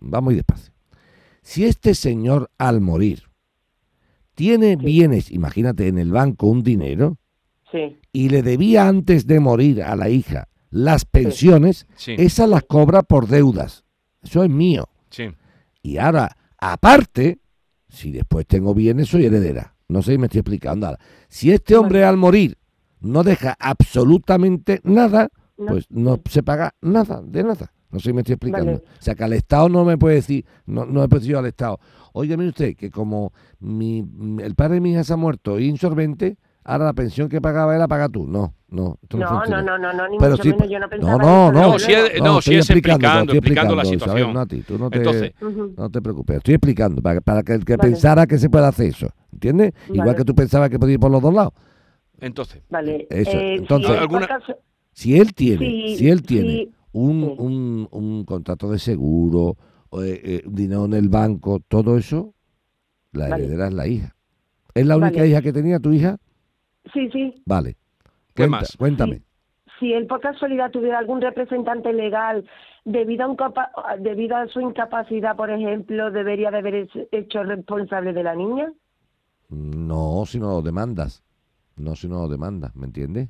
Vamos 0.00 0.32
y 0.32 0.36
despacio. 0.36 0.72
Si 1.42 1.64
este 1.64 1.94
señor, 1.94 2.50
al 2.58 2.80
morir, 2.80 3.22
tiene 4.34 4.76
bienes, 4.76 5.30
imagínate, 5.30 5.88
en 5.88 5.98
el 5.98 6.10
banco 6.12 6.48
un 6.48 6.62
dinero, 6.62 7.18
Sí, 7.70 7.96
y 8.12 8.28
le 8.28 8.42
debía 8.42 8.86
antes 8.88 9.26
de 9.26 9.40
morir 9.40 9.82
a 9.82 9.96
la 9.96 10.08
hija 10.08 10.48
las 10.70 11.04
pensiones, 11.04 11.86
Sí, 11.96 12.14
esas 12.18 12.48
las 12.48 12.62
cobra 12.64 13.02
por 13.02 13.26
deudas. 13.28 13.84
Eso 14.22 14.42
es 14.44 14.50
mío. 14.50 14.88
sí. 15.10 15.28
Y 15.82 15.98
ahora, 15.98 16.36
aparte, 16.58 17.38
si 17.88 18.10
después 18.10 18.44
tengo 18.46 18.74
bienes, 18.74 19.08
soy 19.08 19.26
heredera. 19.26 19.76
No 19.88 20.02
sé 20.02 20.12
si 20.12 20.18
me 20.18 20.26
estoy 20.26 20.40
explicando. 20.40 20.86
Ahora, 20.86 20.98
si 21.28 21.52
este 21.52 21.76
hombre 21.76 22.04
al 22.04 22.16
morir 22.16 22.58
no 23.00 23.22
deja 23.22 23.56
absolutamente 23.60 24.80
nada, 24.82 25.28
No. 25.58 25.66
pues 25.66 25.86
no 25.90 26.20
se 26.28 26.42
paga 26.42 26.74
nada, 26.82 27.22
de 27.24 27.42
nada. 27.42 27.72
No 27.90 27.98
sé 28.00 28.08
si 28.10 28.12
me 28.12 28.20
estoy 28.20 28.34
explicando. 28.34 28.72
Vale. 28.72 28.84
O 28.98 29.02
sea, 29.02 29.14
que 29.14 29.24
al 29.24 29.32
Estado 29.32 29.68
no 29.68 29.84
me 29.84 29.96
puede 29.96 30.16
decir, 30.16 30.44
no, 30.66 30.84
no 30.84 31.00
me 31.00 31.08
puede 31.08 31.20
decir 31.20 31.32
yo 31.32 31.38
al 31.38 31.46
Estado, 31.46 31.78
oiga, 32.12 32.36
mire 32.36 32.50
usted, 32.50 32.76
que 32.76 32.90
como 32.90 33.32
mi, 33.60 34.04
el 34.42 34.54
padre 34.54 34.74
de 34.74 34.80
mi 34.80 34.92
hija 34.92 35.04
se 35.04 35.12
ha 35.12 35.16
muerto 35.16 35.58
insolvente, 35.58 36.36
ahora 36.64 36.84
la 36.86 36.92
pensión 36.92 37.28
que 37.28 37.40
pagaba 37.40 37.72
él 37.74 37.78
la 37.78 37.88
paga 37.88 38.08
tú. 38.08 38.26
No, 38.26 38.54
no. 38.68 38.98
esto 39.02 39.16
no, 39.16 39.24
no, 39.24 39.44
no, 39.46 39.62
no, 39.62 39.78
no, 39.78 39.92
no, 39.92 40.08
ni 40.08 40.18
Pero 40.18 40.32
mucho 40.32 40.42
sí, 40.42 40.48
menos, 40.50 40.68
yo 40.68 40.78
no 40.80 40.86
no, 40.86 40.90
pensaba 40.90 41.18
no, 41.22 41.52
no, 41.52 41.60
desde 41.60 41.62
No, 41.72 41.78
si 41.78 41.92
es- 41.92 42.22
no, 42.22 42.34
si 42.42 42.54
estoy 42.54 42.56
es 42.56 42.70
explicando, 42.70 43.20
estoy 43.22 43.38
explicando 43.38 43.76
la 43.76 43.84
situación. 43.84 44.34
no 44.34 44.40
a 44.40 44.46
ti, 44.46 44.62
tú 44.62 44.78
no 44.78 44.90
te, 44.90 44.98
Entonces, 44.98 45.32
no 45.76 45.88
te 45.90 46.02
preocupes, 46.02 46.36
estoy 46.38 46.54
explicando 46.54 47.00
para, 47.00 47.20
para 47.20 47.42
que 47.44 47.52
el 47.54 47.64
que 47.64 47.76
Vale. 47.76 47.90
pensara 47.92 48.26
que 48.26 48.36
se 48.36 48.50
puede 48.50 48.66
hacer 48.66 48.88
eso, 48.88 49.08
¿entiendes? 49.32 49.72
Igual 49.88 50.08
Vale. 50.08 50.18
que 50.18 50.24
tú 50.24 50.34
pensabas 50.34 50.68
que 50.68 50.78
podía 50.78 50.94
ir 50.94 51.00
por 51.00 51.10
los 51.12 51.22
dos 51.22 51.32
lados. 51.32 51.52
entonces, 52.20 52.62
Vale. 52.68 53.06
Eso, 53.10 53.30
eh, 53.30 53.54
entonces- 53.56 53.88
si 53.90 53.94
en 53.96 54.00
¿Alguna- 54.02 54.28
Si 54.96 55.18
él 55.20 55.34
tiene, 55.34 55.66
Sí, 55.68 55.96
si 55.98 56.08
él 56.08 56.22
tiene 56.22 56.50
sí, 56.52 56.72
un, 56.92 57.20
sí. 57.20 57.34
un, 57.38 57.88
un 57.90 58.24
contrato 58.24 58.70
de 58.70 58.78
seguro, 58.78 59.54
o, 59.90 60.02
eh, 60.02 60.20
eh, 60.24 60.42
dinero 60.46 60.86
en 60.86 60.94
el 60.94 61.10
banco, 61.10 61.60
todo 61.68 61.98
eso, 61.98 62.32
La 63.12 63.28
Vale. 63.28 63.44
heredera 63.44 63.68
es 63.68 63.74
la 63.74 63.86
hija. 63.86 64.16
¿Es 64.74 64.86
la 64.86 64.96
única 64.96 65.16
Vale. 65.18 65.28
hija 65.28 65.42
que 65.42 65.52
tenía 65.52 65.78
tu 65.80 65.92
hija? 65.92 66.16
Sí, 66.94 67.10
sí. 67.10 67.42
Vale. 67.44 67.74
¿Qué 68.34 68.44
Cuenta- 68.44 68.56
más? 68.56 68.76
Cuéntame. 68.78 69.16
Sí. 69.16 69.22
Si 69.80 69.92
él 69.92 70.06
por 70.06 70.20
casualidad 70.20 70.70
tuviera 70.70 70.98
algún 70.98 71.20
representante 71.20 71.92
legal 71.92 72.46
debido 72.86 73.24
a, 73.24 73.28
un 73.28 73.36
capa- 73.36 73.70
debido 74.00 74.34
a 74.36 74.48
su 74.48 74.60
incapacidad, 74.62 75.36
por 75.36 75.50
ejemplo, 75.50 76.10
debería 76.10 76.50
de 76.50 76.56
haber 76.58 76.74
hecho- 76.74 77.06
hecho 77.12 77.42
responsable 77.42 78.14
de 78.14 78.22
la 78.22 78.34
niña. 78.34 78.72
No, 79.50 80.24
si 80.26 80.40
no 80.40 80.48
lo 80.48 80.62
demandas. 80.62 81.22
No 81.76 81.94
si 81.96 82.08
no 82.08 82.22
lo 82.22 82.28
demandas, 82.28 82.74
¿me 82.74 82.86
entiendes? 82.86 83.28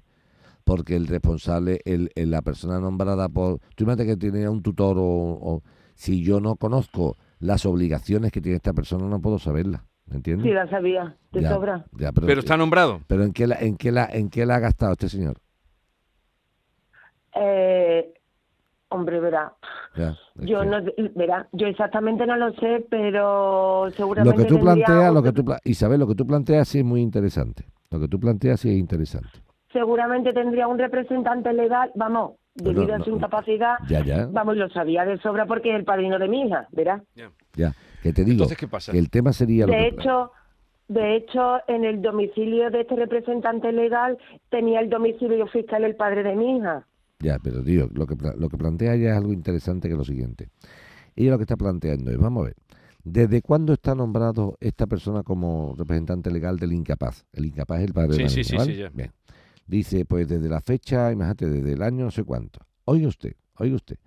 Porque 0.67 0.97
el 0.97 1.07
responsable, 1.07 1.81
el, 1.85 2.11
el- 2.17 2.33
la 2.33 2.43
persona 2.43 2.81
nombrada 2.81 3.29
por... 3.29 3.61
Tú 3.77 3.85
imagínate 3.85 4.05
que 4.07 4.17
tiene 4.17 4.49
un 4.49 4.63
tutor 4.63 4.97
o, 4.99 5.05
o- 5.05 5.63
Si 5.95 6.25
yo 6.25 6.41
no 6.41 6.57
conozco 6.57 7.17
las 7.39 7.65
obligaciones 7.67 8.33
que 8.33 8.41
tiene 8.41 8.57
esta 8.57 8.73
persona, 8.73 9.07
no 9.07 9.21
puedo 9.21 9.39
saberlas, 9.39 9.83
¿me 10.07 10.17
entiendes? 10.17 10.45
Sí, 10.49 10.53
la 10.53 10.69
sabía, 10.69 11.17
de 11.31 11.41
Ya, 11.43 11.51
sobra. 11.51 11.87
ya, 11.93 12.11
pero, 12.11 12.27
Pero 12.27 12.41
está 12.41 12.57
nombrado. 12.57 13.01
pero 13.07 13.23
¿en 13.23 13.33
qué, 13.33 13.47
la, 13.47 13.55
en, 13.61 13.77
qué 13.77 13.93
la, 13.93 14.07
¿en 14.07 14.29
qué 14.29 14.45
la 14.45 14.57
ha 14.57 14.59
gastado 14.59 14.91
este 14.93 15.09
señor? 15.09 15.37
Eh, 17.37 18.13
hombre, 18.89 19.21
verá. 19.21 19.55
Ya, 19.97 20.17
Yo 20.37 20.61
que- 20.63 20.67
no, 20.67 20.79
verá, 21.15 21.49
yo 21.53 21.69
exactamente 21.69 22.27
no 22.27 22.37
lo 22.37 22.53
sé, 22.55 22.85
pero 22.91 23.87
Lo 23.87 23.93
seguramente 23.93 24.43
que 24.43 24.49
tú 24.49 24.59
planteas, 24.59 25.15
lo 25.15 25.23
que 25.23 25.33
tú 25.33 25.45
pla- 25.45 25.61
Isabel, 25.65 26.01
lo 26.01 26.09
que 26.09 26.15
tú 26.17 26.27
planteas 26.27 26.67
sí 26.69 26.81
es 26.81 26.85
muy 26.85 27.03
interesante. 27.03 27.67
Lo 27.91 28.01
que 28.01 28.09
tú 28.09 28.19
planteas 28.19 28.59
sí 28.61 28.71
es 28.71 28.77
interesante. 28.77 29.46
Seguramente 29.81 30.33
tendría 30.33 30.67
un 30.67 30.79
representante 30.79 31.53
legal, 31.53 31.91
vamos, 31.95 32.33
debido 32.55 32.95
a 32.95 32.99
no- 32.99 33.05
su 33.05 33.11
incapacidad, 33.11 33.77
Ya, 33.89 34.01
ya, 34.01 34.27
vamos, 34.33 34.57
lo 34.57 34.69
sabía 34.71 35.05
de 35.05 35.19
sobra 35.19 35.45
porque 35.47 35.71
es 35.71 35.77
el 35.77 35.85
padrino 35.85 36.19
de 36.19 36.29
mi 36.29 36.43
hija, 36.47 36.67
verá. 36.73 37.03
ya. 37.55 37.73
Que 38.03 38.13
te 38.13 38.25
digo, 38.25 38.33
Entonces, 38.45 38.57
¿qué 38.59 38.69
pasa? 38.69 38.93
que 38.93 38.99
el 38.99 39.11
tema 39.11 39.33
sería 39.33 39.67
lo 39.67 39.73
De 39.73 39.91
que... 39.91 39.97
hecho, 39.97 40.31
de 40.89 41.17
hecho, 41.17 41.59
en 41.69 41.85
el 41.85 42.01
domicilio 42.01 42.71
de 42.71 42.83
este 42.83 42.97
representante 42.97 43.73
legal 43.73 44.17
tenía 44.49 44.81
el 44.81 44.89
domicilio 44.89 45.47
fiscal 45.49 45.85
el 45.85 45.97
padre 45.97 46.23
de 46.23 46.35
mi 46.37 46.57
hija. 46.57 46.87
Ya, 47.19 47.39
pero 47.43 47.63
tío, 47.63 47.89
lo 47.93 48.07
que, 48.07 48.15
lo 48.39 48.49
que 48.49 48.57
plantea 48.57 48.95
ella 48.95 49.11
es 49.13 49.17
algo 49.17 49.33
interesante 49.33 49.89
que 49.89 49.93
es 49.95 49.99
lo 49.99 50.05
siguiente. 50.05 50.49
Ella 51.17 51.33
lo 51.33 51.39
que 51.39 51.45
está 51.45 51.57
planteando 51.57 52.11
es, 52.11 52.19
vamos 52.19 52.43
a 52.43 52.47
ver, 52.47 52.57
¿desde 53.05 53.41
cuándo 53.43 53.73
está 53.73 53.95
nombrado 53.95 54.57
esta 54.61 54.87
persona 54.87 55.23
como 55.23 55.75
representante 55.77 56.31
legal 56.31 56.59
del 56.59 56.73
incapaz? 56.75 57.25
El 57.33 57.47
incapaz 57.47 57.79
es 57.81 57.87
el 57.87 57.95
padre 57.95 58.13
Sí, 58.13 58.19
de 58.19 58.23
la 58.25 58.29
sí, 58.29 58.35
niña, 58.37 58.45
sí, 58.49 58.57
¿vale? 58.57 58.73
sí, 58.75 58.79
ya. 58.81 58.91
Bien. 58.93 59.11
Dice, 59.67 60.05
pues 60.05 60.29
desde 60.29 60.49
la 60.49 60.61
fecha, 60.61 61.11
imagínate, 61.13 61.49
desde 61.49 61.73
el 61.73 61.83
año 61.83 62.05
no 62.07 62.11
sé 62.11 62.23
cuánto. 62.25 62.61
Oiga 62.85 63.09
usted, 63.09 63.35
oiga 63.57 63.77
usted. 63.77 63.99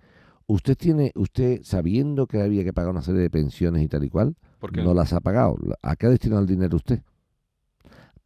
Usted 0.46 0.76
tiene, 0.76 1.12
usted 1.14 1.60
sabiendo 1.62 2.26
que 2.26 2.40
había 2.40 2.64
que 2.64 2.72
pagar 2.72 2.90
una 2.90 3.02
serie 3.02 3.20
de 3.20 3.30
pensiones 3.30 3.82
y 3.82 3.88
tal 3.88 4.04
y 4.04 4.10
cual, 4.10 4.36
no 4.82 4.94
las 4.94 5.12
ha 5.12 5.20
pagado. 5.20 5.56
¿A 5.82 5.96
qué 5.96 6.06
ha 6.06 6.10
destinado 6.10 6.40
el 6.42 6.48
dinero 6.48 6.76
usted? 6.76 7.02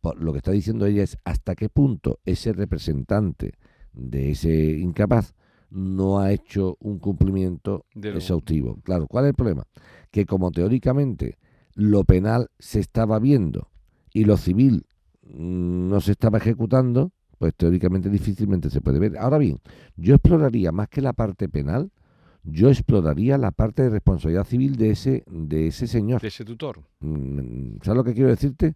Por- 0.01 0.21
lo 0.23 0.33
que 0.33 0.39
está 0.39 0.51
diciendo 0.53 0.87
ella 0.87 1.03
es 1.03 1.17
hasta 1.25 1.55
qué 1.55 1.69
punto 1.69 2.21
ese 2.25 2.53
representante 2.53 3.55
de 3.93 4.31
ese 4.33 4.53
incapaz 4.79 5.35
no 5.71 6.19
ha 6.21 6.33
hecho 6.33 6.77
un 6.81 6.99
cumplimiento 6.99 7.85
De 7.95 8.11
exhaustivo. 8.19 8.79
Claro, 8.85 9.07
¿cuál 9.07 9.25
es 9.25 9.29
el 9.31 9.35
problema? 9.35 9.65
Que 10.11 10.27
como 10.27 10.51
teóricamente 10.51 11.39
lo 11.75 12.05
penal 12.05 12.49
se 12.59 12.81
estaba 12.81 13.19
viendo 13.19 13.71
y 14.13 14.25
lo 14.25 14.37
civil 14.37 14.87
mm, 15.23 15.89
no 15.89 16.01
se 16.01 16.13
estaba 16.13 16.39
ejecutando, 16.39 17.13
pues 17.39 17.55
teóricamente 17.55 18.09
difícilmente 18.09 18.71
se 18.71 18.81
puede 18.81 18.99
ver. 18.99 19.19
Ahora 19.19 19.39
bien, 19.39 19.61
yo 19.97 20.15
exploraría 20.15 20.73
más 20.73 20.89
que 20.89 21.01
la 21.01 21.13
parte 21.13 21.49
penal, 21.49 21.91
yo 22.45 22.69
exploraría 22.69 23.39
la 23.39 23.51
parte 23.51 23.83
de 23.83 23.91
responsabilidad 23.91 24.45
civil 24.45 24.77
de 24.77 24.91
ese, 24.91 25.25
de 25.27 25.69
ese 25.69 25.87
señor. 25.87 26.21
De 26.21 26.29
ese 26.29 26.45
tutor. 26.45 26.81
Mm, 27.01 27.77
¿Sabes 27.83 27.97
lo 27.97 28.05
que 28.05 28.15
quiero 28.15 28.29
decirte? 28.29 28.75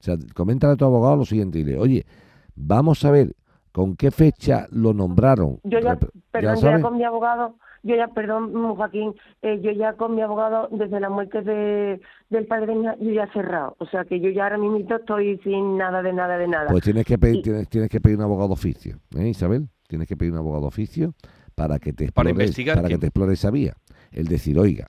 O 0.00 0.02
sea, 0.02 0.16
coméntale 0.34 0.74
a 0.74 0.76
tu 0.76 0.84
abogado 0.84 1.16
lo 1.16 1.24
siguiente, 1.24 1.58
dile, 1.58 1.78
oye, 1.78 2.06
vamos 2.54 3.04
a 3.04 3.10
ver 3.10 3.34
con 3.72 3.96
qué 3.96 4.10
fecha 4.10 4.66
lo 4.70 4.92
nombraron. 4.92 5.60
Yo 5.64 5.78
ya, 5.80 5.98
perdón, 6.30 6.56
yo 6.56 6.62
ya 6.62 6.80
con 6.80 6.96
mi 6.96 7.04
abogado, 7.04 7.56
yo 7.82 7.96
ya, 7.96 8.08
perdón, 8.08 8.52
mm, 8.52 8.74
Joaquín, 8.76 9.14
eh, 9.42 9.60
yo 9.62 9.70
ya 9.72 9.94
con 9.94 10.14
mi 10.14 10.22
abogado, 10.22 10.68
desde 10.70 11.00
la 11.00 11.08
muerte 11.10 11.42
de, 11.42 12.00
del 12.30 12.46
padre 12.46 12.66
de 12.66 12.74
mi 12.74 12.82
hija, 12.84 12.96
yo 13.00 13.12
ya 13.12 13.24
he 13.24 13.32
cerrado. 13.32 13.76
O 13.78 13.86
sea 13.86 14.04
que 14.04 14.20
yo 14.20 14.30
ya 14.30 14.44
ahora 14.44 14.58
mismo 14.58 14.78
estoy 14.96 15.38
sin 15.44 15.76
nada 15.76 16.02
de 16.02 16.12
nada 16.12 16.36
de 16.38 16.48
nada. 16.48 16.70
Pues 16.70 16.82
tienes 16.84 17.04
que 17.04 17.18
pedir, 17.18 17.36
Y- 17.36 17.42
tienes, 17.42 17.68
tienes 17.68 17.90
que 17.90 18.00
pedir 18.00 18.16
un 18.18 18.24
abogado 18.24 18.52
oficio, 18.52 18.98
¿eh, 19.16 19.28
Isabel? 19.28 19.68
Tienes 19.86 20.06
que 20.08 20.16
pedir 20.16 20.32
un 20.32 20.38
abogado 20.38 20.66
oficio 20.66 21.14
para 21.54 21.78
que 21.78 21.92
te 21.92 22.12
Para 22.12 22.28
explore, 22.30 22.44
investigar 22.44 22.76
para 22.76 22.88
que 22.88 22.98
te 22.98 23.06
explore 23.06 23.32
esa 23.32 23.50
vía. 23.50 23.74
El 24.12 24.26
decir, 24.26 24.58
oiga, 24.58 24.86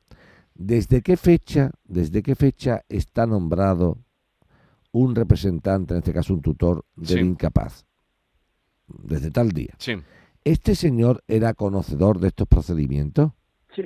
¿desde 0.55 1.01
qué 1.01 1.15
fecha, 1.17 1.71
desde 1.85 2.21
qué 2.21 2.35
fecha 2.35 2.81
está 2.89 3.25
nombrado 3.25 3.97
un 4.91 5.15
representante, 5.15 5.93
en 5.93 5.99
este 5.99 6.13
caso 6.13 6.33
un 6.33 6.41
tutor, 6.41 6.83
del 6.95 7.07
Sí. 7.07 7.19
incapaz? 7.19 7.85
Desde 8.87 9.29
tal 9.31 9.51
día. 9.51 9.73
Sí. 9.77 9.93
¿Este 10.43 10.75
señor 10.75 11.23
era 11.27 11.53
conocedor 11.53 12.19
de 12.19 12.29
estos 12.29 12.47
procedimientos? 12.47 13.31
Sí. 13.75 13.83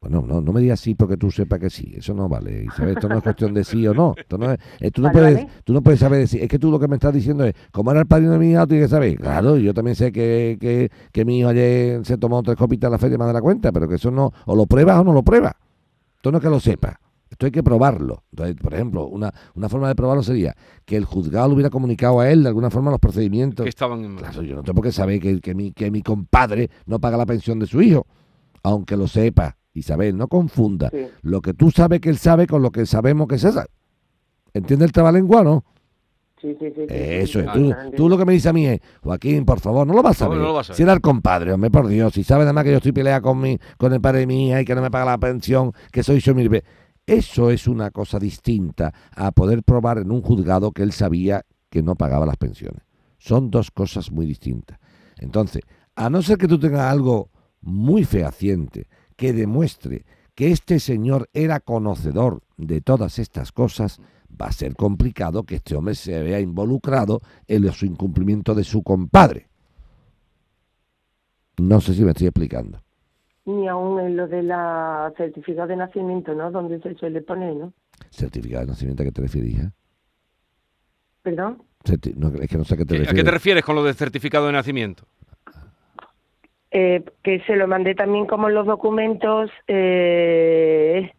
Bueno, 0.00 0.22
no, 0.24 0.40
no 0.40 0.52
me 0.52 0.60
digas 0.60 0.78
sí 0.78 0.94
porque 0.94 1.16
tú 1.16 1.30
sepas 1.30 1.58
que 1.58 1.70
sí. 1.70 1.94
Eso 1.96 2.14
no 2.14 2.28
vale, 2.28 2.64
Isabel. 2.64 2.94
Esto 2.94 3.08
no 3.08 3.16
es 3.16 3.22
cuestión 3.22 3.54
de 3.54 3.64
sí 3.64 3.86
o 3.88 3.94
no. 3.94 4.14
Esto 4.16 4.38
no 4.38 4.52
es, 4.52 4.58
eh, 4.78 4.90
tú, 4.90 5.00
no 5.02 5.08
Vale, 5.08 5.18
puedes, 5.18 5.34
vale. 5.36 5.48
tú 5.64 5.72
no 5.72 5.82
puedes 5.82 5.98
saber 5.98 6.20
decir. 6.20 6.42
Es 6.42 6.48
que 6.48 6.58
tú 6.58 6.70
lo 6.70 6.78
que 6.78 6.86
me 6.86 6.96
estás 6.96 7.12
diciendo 7.14 7.44
es, 7.44 7.54
como 7.72 7.90
era 7.90 8.00
el 8.00 8.06
padrino 8.06 8.32
de 8.32 8.38
mi 8.38 8.52
hijo, 8.52 8.66
tienes 8.66 8.86
que 8.86 8.90
saber. 8.90 9.16
Claro, 9.16 9.56
yo 9.56 9.74
también 9.74 9.96
sé 9.96 10.12
que, 10.12 10.58
que, 10.60 10.90
que 11.10 11.24
mi 11.24 11.40
hijo 11.40 11.48
ayer 11.48 12.04
se 12.04 12.18
tomó 12.18 12.42
tres 12.42 12.56
copitas 12.56 12.88
en 12.88 12.92
la 12.92 12.98
feria 12.98 13.18
más 13.18 13.26
de 13.28 13.32
la 13.34 13.40
cuenta, 13.40 13.72
pero 13.72 13.88
que 13.88 13.96
eso 13.96 14.10
no, 14.10 14.32
o 14.44 14.54
lo 14.54 14.66
pruebas 14.66 14.98
o 15.00 15.04
no 15.04 15.12
lo 15.12 15.22
pruebas. 15.24 15.54
Esto 16.16 16.30
no 16.30 16.38
es 16.38 16.44
que 16.44 16.50
lo 16.50 16.60
sepas. 16.60 16.94
Esto 17.30 17.46
hay 17.46 17.52
que 17.52 17.62
probarlo. 17.62 18.22
Entonces, 18.30 18.56
por 18.56 18.72
ejemplo, 18.74 19.06
una, 19.06 19.32
una 19.54 19.68
forma 19.68 19.88
de 19.88 19.94
probarlo 19.96 20.22
sería 20.22 20.54
que 20.84 20.96
el 20.96 21.04
juzgado 21.04 21.48
le 21.48 21.54
hubiera 21.54 21.70
comunicado 21.70 22.20
a 22.20 22.30
él 22.30 22.42
de 22.42 22.48
alguna 22.48 22.70
forma 22.70 22.90
los 22.90 23.00
procedimientos. 23.00 23.64
Que 23.64 23.70
estaban 23.70 24.04
en... 24.04 24.16
Claro, 24.16 24.42
yo 24.42 24.54
no 24.54 24.62
tengo 24.62 24.76
por 24.76 24.84
qué 24.84 24.92
saber 24.92 25.20
que, 25.20 25.40
que 25.40 25.54
mi, 25.54 25.72
que 25.72 25.90
mi 25.90 26.02
compadre 26.02 26.70
no 26.86 27.00
paga 27.00 27.16
la 27.16 27.26
pensión 27.26 27.58
de 27.58 27.66
su 27.66 27.82
hijo, 27.82 28.06
aunque 28.62 28.96
lo 28.96 29.08
sepa. 29.08 29.56
Isabel, 29.74 30.16
no 30.16 30.26
confunda 30.28 30.88
Sí. 30.90 31.06
lo 31.22 31.42
que 31.42 31.52
tú 31.52 31.70
sabes 31.70 32.00
que 32.00 32.08
él 32.08 32.16
sabe 32.16 32.46
con 32.46 32.62
lo 32.62 32.70
que 32.70 32.86
sabemos 32.86 33.26
que 33.28 33.36
se 33.38 33.52
sabe. 33.52 33.68
¿Entiendes 34.54 34.86
el 34.86 34.92
trabalengua, 34.92 35.42
no? 35.44 35.64
Sí, 36.40 36.54
sí, 36.60 36.66
sí, 36.74 36.82
Eso 36.88 37.40
sí, 37.40 37.46
es. 37.46 37.52
sí, 37.52 37.52
Tú, 37.52 37.68
sí, 37.72 37.96
tú 37.96 38.08
lo 38.08 38.16
que 38.16 38.24
me 38.24 38.32
dices 38.34 38.46
a 38.46 38.52
mí 38.52 38.66
es, 38.66 38.80
Joaquín, 39.02 39.44
por 39.44 39.58
favor, 39.60 39.86
no 39.86 39.92
lo 39.94 40.02
vas 40.02 40.20
a 40.22 40.24
No, 40.26 40.30
saber. 40.30 40.38
no 40.38 40.44
lo 40.48 40.54
vas 40.54 40.70
a 40.70 40.74
Si 40.74 40.82
ver. 40.82 40.86
era 40.88 40.94
el 40.94 41.00
compadre, 41.00 41.52
hombre, 41.52 41.70
por 41.70 41.88
Dios. 41.88 42.12
Si 42.14 42.22
sabe 42.24 42.44
además 42.44 42.64
que 42.64 42.70
yo 42.70 42.76
estoy 42.76 42.92
peleado 42.92 43.20
con, 43.22 43.40
mi, 43.40 43.58
con 43.78 43.92
el 43.92 44.00
padre 44.00 44.20
de 44.20 44.26
mi 44.26 44.48
hija 44.48 44.60
y 44.60 44.64
que 44.64 44.74
no 44.74 44.80
me 44.82 44.90
paga 44.90 45.04
la 45.06 45.18
pensión, 45.18 45.72
que 45.90 46.02
soy 46.02 46.20
yo 46.20 46.34
mil 46.34 46.48
veces. 46.48 46.68
Eso 47.06 47.50
es 47.50 47.68
una 47.68 47.92
cosa 47.92 48.18
distinta 48.18 48.92
a 49.12 49.30
poder 49.30 49.62
probar 49.62 49.98
en 49.98 50.10
un 50.10 50.22
juzgado 50.22 50.72
que 50.72 50.82
él 50.82 50.92
sabía 50.92 51.46
que 51.70 51.82
no 51.82 51.94
pagaba 51.94 52.26
las 52.26 52.36
pensiones. 52.36 52.82
Son 53.18 53.50
dos 53.50 53.70
cosas 53.70 54.10
muy 54.10 54.26
distintas. 54.26 54.78
Entonces, 55.18 55.62
a 55.94 56.10
no 56.10 56.20
ser 56.22 56.36
que 56.36 56.48
tú 56.48 56.58
tengas 56.58 56.90
algo 56.90 57.30
muy 57.60 58.04
fehaciente 58.04 58.88
que 59.16 59.32
demuestre 59.32 60.04
que 60.34 60.50
este 60.50 60.80
señor 60.80 61.30
era 61.32 61.60
conocedor 61.60 62.42
de 62.56 62.80
todas 62.80 63.18
estas 63.18 63.52
cosas, 63.52 64.00
va 64.30 64.46
a 64.46 64.52
ser 64.52 64.74
complicado 64.74 65.44
que 65.44 65.56
este 65.56 65.74
hombre 65.74 65.94
se 65.94 66.20
vea 66.22 66.40
involucrado 66.40 67.22
en 67.46 67.62
los 67.62 67.82
incumplimientos 67.82 68.56
de 68.56 68.64
su 68.64 68.82
compadre. 68.82 69.48
No 71.56 71.80
sé 71.80 71.94
si 71.94 72.02
me 72.04 72.10
estoy 72.10 72.26
explicando. 72.26 72.85
Ni 73.46 73.68
aún 73.68 74.00
en 74.00 74.16
lo 74.16 74.26
de 74.28 74.42
la 74.42 75.12
certificado 75.16 75.68
de 75.68 75.76
nacimiento, 75.76 76.34
¿no? 76.34 76.50
Donde 76.50 76.80
se 76.80 76.94
suele 76.96 77.22
poner, 77.22 77.54
¿no? 77.54 77.72
¿Certificado 78.10 78.62
de 78.62 78.66
nacimiento 78.72 79.02
a 79.02 79.06
qué 79.06 79.12
te 79.12 79.22
refieres, 79.22 79.50
hija? 79.52 79.72
¿Perdón? 81.22 81.62
Certi- 81.84 82.14
no, 82.16 82.28
es 82.40 82.48
que 82.48 82.58
no 82.58 82.64
sé 82.64 82.74
a 82.74 82.76
qué 82.76 82.84
te 82.84 82.88
¿Qué- 82.94 82.96
¿A 82.96 82.98
refieres. 83.00 83.14
qué 83.14 83.24
te 83.24 83.30
refieres 83.30 83.64
con 83.64 83.76
lo 83.76 83.84
del 83.84 83.94
certificado 83.94 84.46
de 84.46 84.52
nacimiento? 84.52 85.04
Eh, 86.72 87.04
que 87.22 87.40
se 87.46 87.56
lo 87.56 87.66
mandé 87.68 87.94
también 87.94 88.26
como 88.26 88.48
los 88.48 88.66
documentos. 88.66 89.50
Eh, 89.68 91.10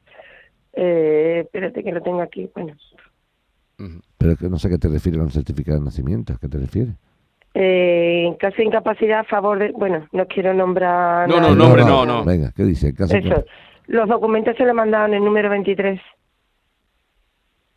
eh, 0.73 1.41
espérate 1.45 1.83
que 1.83 1.91
lo 1.91 2.01
tengo 2.01 2.21
aquí. 2.21 2.49
Bueno, 2.53 2.73
Ujú. 3.79 3.99
Pero 4.17 4.31
es 4.33 4.39
que 4.39 4.49
no 4.49 4.57
sé 4.59 4.67
a 4.67 4.71
qué 4.71 4.77
te 4.77 4.87
refieres 4.89 5.19
con 5.19 5.29
certificado 5.31 5.79
de 5.79 5.85
nacimiento. 5.85 6.33
¿A 6.33 6.37
qué 6.37 6.49
te 6.49 6.57
refieres? 6.57 6.95
Eh, 7.59 8.25
en 8.27 8.35
caso 8.35 8.57
de 8.57 8.65
incapacidad 8.65 9.19
a 9.21 9.23
favor 9.23 9.57
de. 9.59 9.71
Bueno, 9.71 10.07
no 10.11 10.25
quiero 10.27 10.53
nombrar. 10.53 11.27
No, 11.27 11.37
nada. 11.37 11.49
no, 11.49 11.55
nombre 11.55 11.83
no, 11.83 12.05
no. 12.05 12.23
Venga, 12.23 12.51
¿qué 12.55 12.63
dice? 12.63 12.93
Caso 12.93 13.13
que- 13.13 13.19
Eso. 13.27 13.43
Los 13.87 14.07
documentos 14.07 14.55
se 14.57 14.65
lo 14.65 14.73
mandaron 14.73 15.13
el 15.13 15.23
número 15.23 15.49
23. 15.49 15.99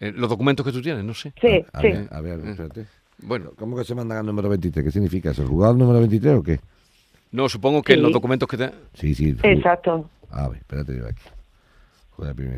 Eh, 0.01 0.13
los 0.15 0.29
documentos 0.29 0.67
que 0.67 0.73
tú 0.73 0.83
tienes, 0.83 1.05
no 1.05 1.15
sé. 1.15 1.33
Sí, 1.41 1.65
a, 1.73 1.81
sí. 1.81 1.87
ver, 1.89 2.09
a 2.11 2.21
ver, 2.21 2.41
espérate. 2.41 2.87
Bueno, 3.23 3.51
¿Cómo 3.57 3.77
que 3.77 3.85
se 3.85 3.95
mandan 3.95 4.19
al 4.19 4.27
número 4.27 4.49
23? 4.49 4.85
¿Qué 4.85 4.91
significa 4.91 5.31
eso? 5.31 5.43
¿El 5.43 5.49
juzgado 5.49 5.73
al 5.73 5.79
número 5.79 5.99
23 6.01 6.35
o 6.39 6.43
qué? 6.43 6.59
no, 7.33 7.49
supongo 7.49 7.83
que 7.83 7.93
en 7.93 8.03
los 8.03 8.13
documentos 8.13 8.49
que 8.49 8.57
te... 8.57 8.71
Sí, 8.95 9.15
sí. 9.15 9.37
Exacto. 9.43 10.11
A 10.31 10.49
ver, 10.49 10.59
espérate 10.59 10.97
yo 10.97 11.07
aquí. 11.07 11.23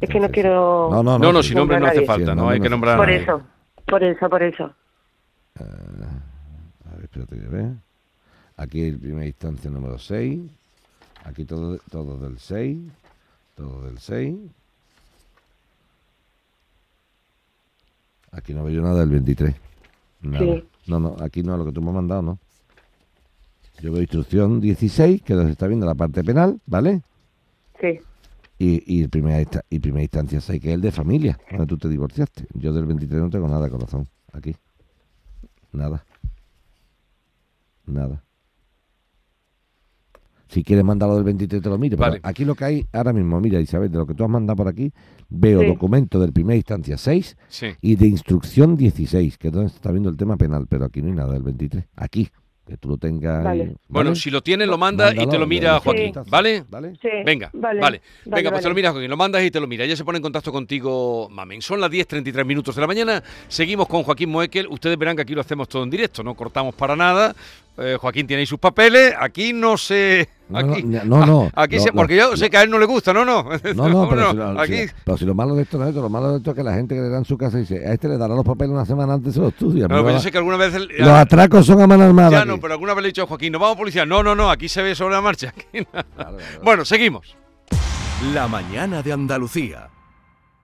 Es 0.01 0.09
que 0.09 0.19
no 0.21 0.29
quiero-. 0.31 0.89
No, 0.91 1.03
no, 1.03 1.19
No, 1.19 1.33
no, 1.33 1.43
sí. 1.43 1.51
si 1.51 1.55
nombre 1.55 1.79
no 1.79 1.87
hace 1.87 2.05
falta, 2.05 2.33
Sí, 2.33 2.37
no 2.37 2.49
hay 2.49 2.59
que 2.59 2.69
no 2.69 2.77
nombrar 2.77 2.97
Por 2.97 3.11
eso. 3.11 3.43
Por 3.87 4.03
eso, 4.03 4.29
por 4.29 4.43
eso. 4.43 4.75
A 6.93 6.97
ver, 6.97 7.05
espérate 7.05 7.37
que 7.37 7.49
ver. 7.49 7.73
Aquí 8.57 8.83
el 8.83 8.99
primera 8.99 9.27
instancia 9.27 9.71
número 9.71 9.99
6. 9.99 10.41
Aquí 11.25 11.45
todo, 11.45 11.79
todo 11.91 12.19
del 12.19 12.39
6. 12.39 12.79
Todo 13.57 13.87
del 13.87 13.99
6. 13.99 14.37
Aquí 18.33 18.55
no 18.55 18.65
veo 18.65 18.83
nada 18.83 19.01
del 19.01 19.11
23. 19.11 19.55
Nada. 20.23 20.45
Sí. 20.45 20.65
No, 20.87 20.99
no, 20.99 21.17
aquí 21.21 21.43
no, 21.43 21.57
lo 21.57 21.65
que 21.65 21.73
tú 21.73 21.81
me 21.81 21.89
has 21.89 21.95
mandado, 21.95 22.23
no. 22.23 22.39
Yo 23.81 23.93
veo 23.93 24.03
instrucción 24.03 24.61
16, 24.61 25.23
que 25.23 25.35
nos 25.35 25.49
está 25.49 25.67
viendo 25.67 25.87
la 25.87 25.95
parte 25.95 26.23
penal, 26.23 26.61
¿vale? 26.67 27.03
Sí. 27.81 28.01
Y, 28.59 29.03
y, 29.03 29.09
primera, 29.09 29.45
y 29.71 29.79
primera 29.79 30.03
instancia 30.03 30.41
6, 30.41 30.61
que 30.61 30.69
es 30.69 30.75
el 30.75 30.81
de 30.81 30.93
familia, 30.93 31.39
cuando 31.49 31.67
tú 31.67 31.79
te 31.79 31.89
divorciaste. 31.89 32.47
Yo 32.55 32.73
del 32.73 32.87
23 32.87 33.21
no 33.23 33.31
tengo 33.31 33.49
nada, 33.49 33.69
corazón. 33.71 34.07
Aquí. 34.33 34.55
Nada. 35.73 36.05
Nada. 37.87 38.23
Si 40.49 40.63
quieres 40.63 40.85
mandarlo 40.85 41.15
del 41.15 41.25
23 41.25 41.63
te 41.63 41.69
lo 41.71 41.79
miro. 41.79 41.97
Vale. 41.97 42.21
aquí 42.23 42.45
lo 42.45 42.55
que 42.55 42.65
hay 42.67 42.87
ahora 42.93 43.15
mismo, 43.15 43.41
mira 43.41 43.59
Isabel, 43.59 43.91
de 43.91 43.97
lo 43.97 44.07
que 44.07 44.15
tú 44.15 44.23
has 44.23 44.29
mandado 44.29 44.57
por 44.57 44.69
aquí, 44.69 44.93
veo 45.31 45.61
Sí. 45.61 45.67
documento 45.67 46.21
del 46.21 46.33
primera 46.35 46.57
instancia 46.57 46.99
6 46.99 47.39
Sí. 47.49 47.69
y 47.81 47.97
de 47.97 48.07
instrucción 48.07 48.77
16, 48.77 49.39
que 49.39 49.49
es 49.49 49.53
donde 49.55 49.71
se 49.71 49.77
está 49.77 49.91
viendo 49.91 50.11
el 50.11 50.17
tema 50.19 50.37
penal, 50.37 50.67
pero 50.69 50.85
aquí 50.85 51.01
no 51.01 51.09
hay 51.09 51.15
nada 51.15 51.33
del 51.33 51.43
23. 51.43 51.87
Aquí, 51.97 52.29
que 52.67 52.77
tú 52.77 52.91
lo 52.91 52.99
tengas. 52.99 53.43
Vale. 53.43 53.77
Bueno, 53.89 54.15
si 54.15 54.31
lo 54.31 54.43
tienes, 54.43 54.69
lo 54.69 54.77
manda 54.79 55.13
y 55.15 55.27
te 55.27 55.39
lo 55.39 55.47
mira 55.47 55.81
Joaquín, 55.81 56.13
le- 56.15 56.31
¿vale? 56.31 56.65
¿Vale? 56.69 56.93
Sí. 57.01 57.09
Venga, 57.25 57.51
vale, 57.55 57.81
Vale. 57.81 58.03
Venga, 58.27 58.51
pues 58.51 58.63
te 58.63 58.69
lo 58.69 58.75
miras, 58.75 58.93
Joaquín, 58.93 59.11
lo 59.11 59.17
mandas 59.17 59.43
y 59.43 59.51
te 59.51 59.59
lo 59.59 59.67
mira. 59.67 59.85
Ella 59.87 59.97
se 59.97 60.05
pone 60.05 60.19
en 60.19 60.23
contacto 60.23 60.53
contigo, 60.53 61.29
mamen. 61.31 61.63
Son 61.63 61.81
las 61.81 61.91
10.33 61.91 62.45
minutos 62.47 62.75
de 62.75 62.81
la 62.83 62.87
mañana. 62.87 63.23
Seguimos 63.49 63.89
con 63.89 64.03
Joaquín 64.03 64.29
Moekel. 64.29 64.67
Ustedes 64.69 64.97
verán 64.99 65.17
que 65.17 65.23
aquí 65.23 65.35
lo 65.35 65.41
hacemos 65.41 65.67
todo 65.69 65.83
en 65.83 65.89
directo, 65.91 66.23
no 66.23 66.35
cortamos 66.35 66.75
para 66.75 66.95
nada. 66.95 67.35
Eh, 67.79 67.97
Joaquín 67.99 68.27
tiene 68.27 68.41
ahí 68.41 68.47
sus 68.47 68.59
papeles. 68.59 69.15
Aquí 69.19 69.53
no 69.53 69.79
sé. 69.79 70.29
No, 70.49 70.59
Aquí, 70.59 70.83
no, 70.83 71.05
no, 71.05 71.27
no. 71.27 71.51
Aquí 71.55 71.81
se, 71.81 71.93
porque 71.93 72.17
yo 72.17 72.37
sé 72.37 72.51
que 72.51 72.59
a 72.59 72.63
él 72.63 72.71
no 72.71 72.79
le 72.79 72.85
gusta, 72.85 73.13
no, 73.15 73.25
no. 73.25 73.45
No, 73.75 73.89
no, 73.89 74.09
pero, 74.11 74.31
si 74.31 74.37
lo, 74.37 74.61
aquí. 74.61 74.77
si 74.77 74.95
pero 75.05 75.17
si 75.17 75.25
lo 75.25 75.35
malo 75.35 75.55
de 75.55 75.63
esto 75.63 75.79
no 75.79 75.85
es 75.85 75.91
esto, 75.91 76.03
lo 76.03 76.11
malo 76.11 76.33
de 76.33 76.39
esto 76.39 76.51
es 76.51 76.57
que 76.57 76.63
la 76.63 76.75
gente 76.75 76.95
que 76.95 77.01
le 77.01 77.09
da 77.09 77.19
en 77.19 77.25
su 77.25 77.39
casa 77.39 77.57
dice, 77.57 77.87
a 77.87 77.95
este 77.95 78.09
le 78.09 78.19
dará 78.19 78.35
los 78.35 78.45
papeles 78.45 78.73
una 78.73 78.85
semana 78.85 79.15
antes 79.15 79.35
de 79.35 79.41
los 79.41 79.53
estudios. 79.53 79.89
No, 79.89 79.97
pero 80.03 80.11
yo 80.11 80.21
sé 80.21 80.31
que 80.31 80.39
alguna 80.39 80.59
vez. 80.59 80.75
Los 80.99 81.09
atracos 81.09 81.65
son 81.65 81.81
a 81.81 81.87
mano 81.87 82.05
armada. 82.05 82.31
ya 82.31 82.39
aquí. 82.41 82.49
no, 82.49 82.61
pero 82.61 82.75
alguna 82.75 82.93
vez 82.95 83.03
le 83.03 83.09
he 83.09 83.13
dicho 83.13 83.23
a 83.23 83.27
Joaquín, 83.27 83.53
no 83.53 83.59
vamos 83.59 83.79
policía. 83.79 84.05
No, 84.05 84.23
no, 84.23 84.35
no, 84.35 84.51
aquí 84.51 84.69
se 84.69 84.83
ve 84.83 84.95
sobre 84.95 85.15
la 85.15 85.23
marcha. 85.23 85.49
Aquí 85.49 85.81
no. 85.81 85.87
Claro, 85.91 86.09
claro. 86.17 86.37
Bueno, 86.63 86.85
seguimos. 86.85 87.35
La 88.35 88.47
mañana 88.49 89.03
de 89.03 89.13
Andalucía. 89.13 89.89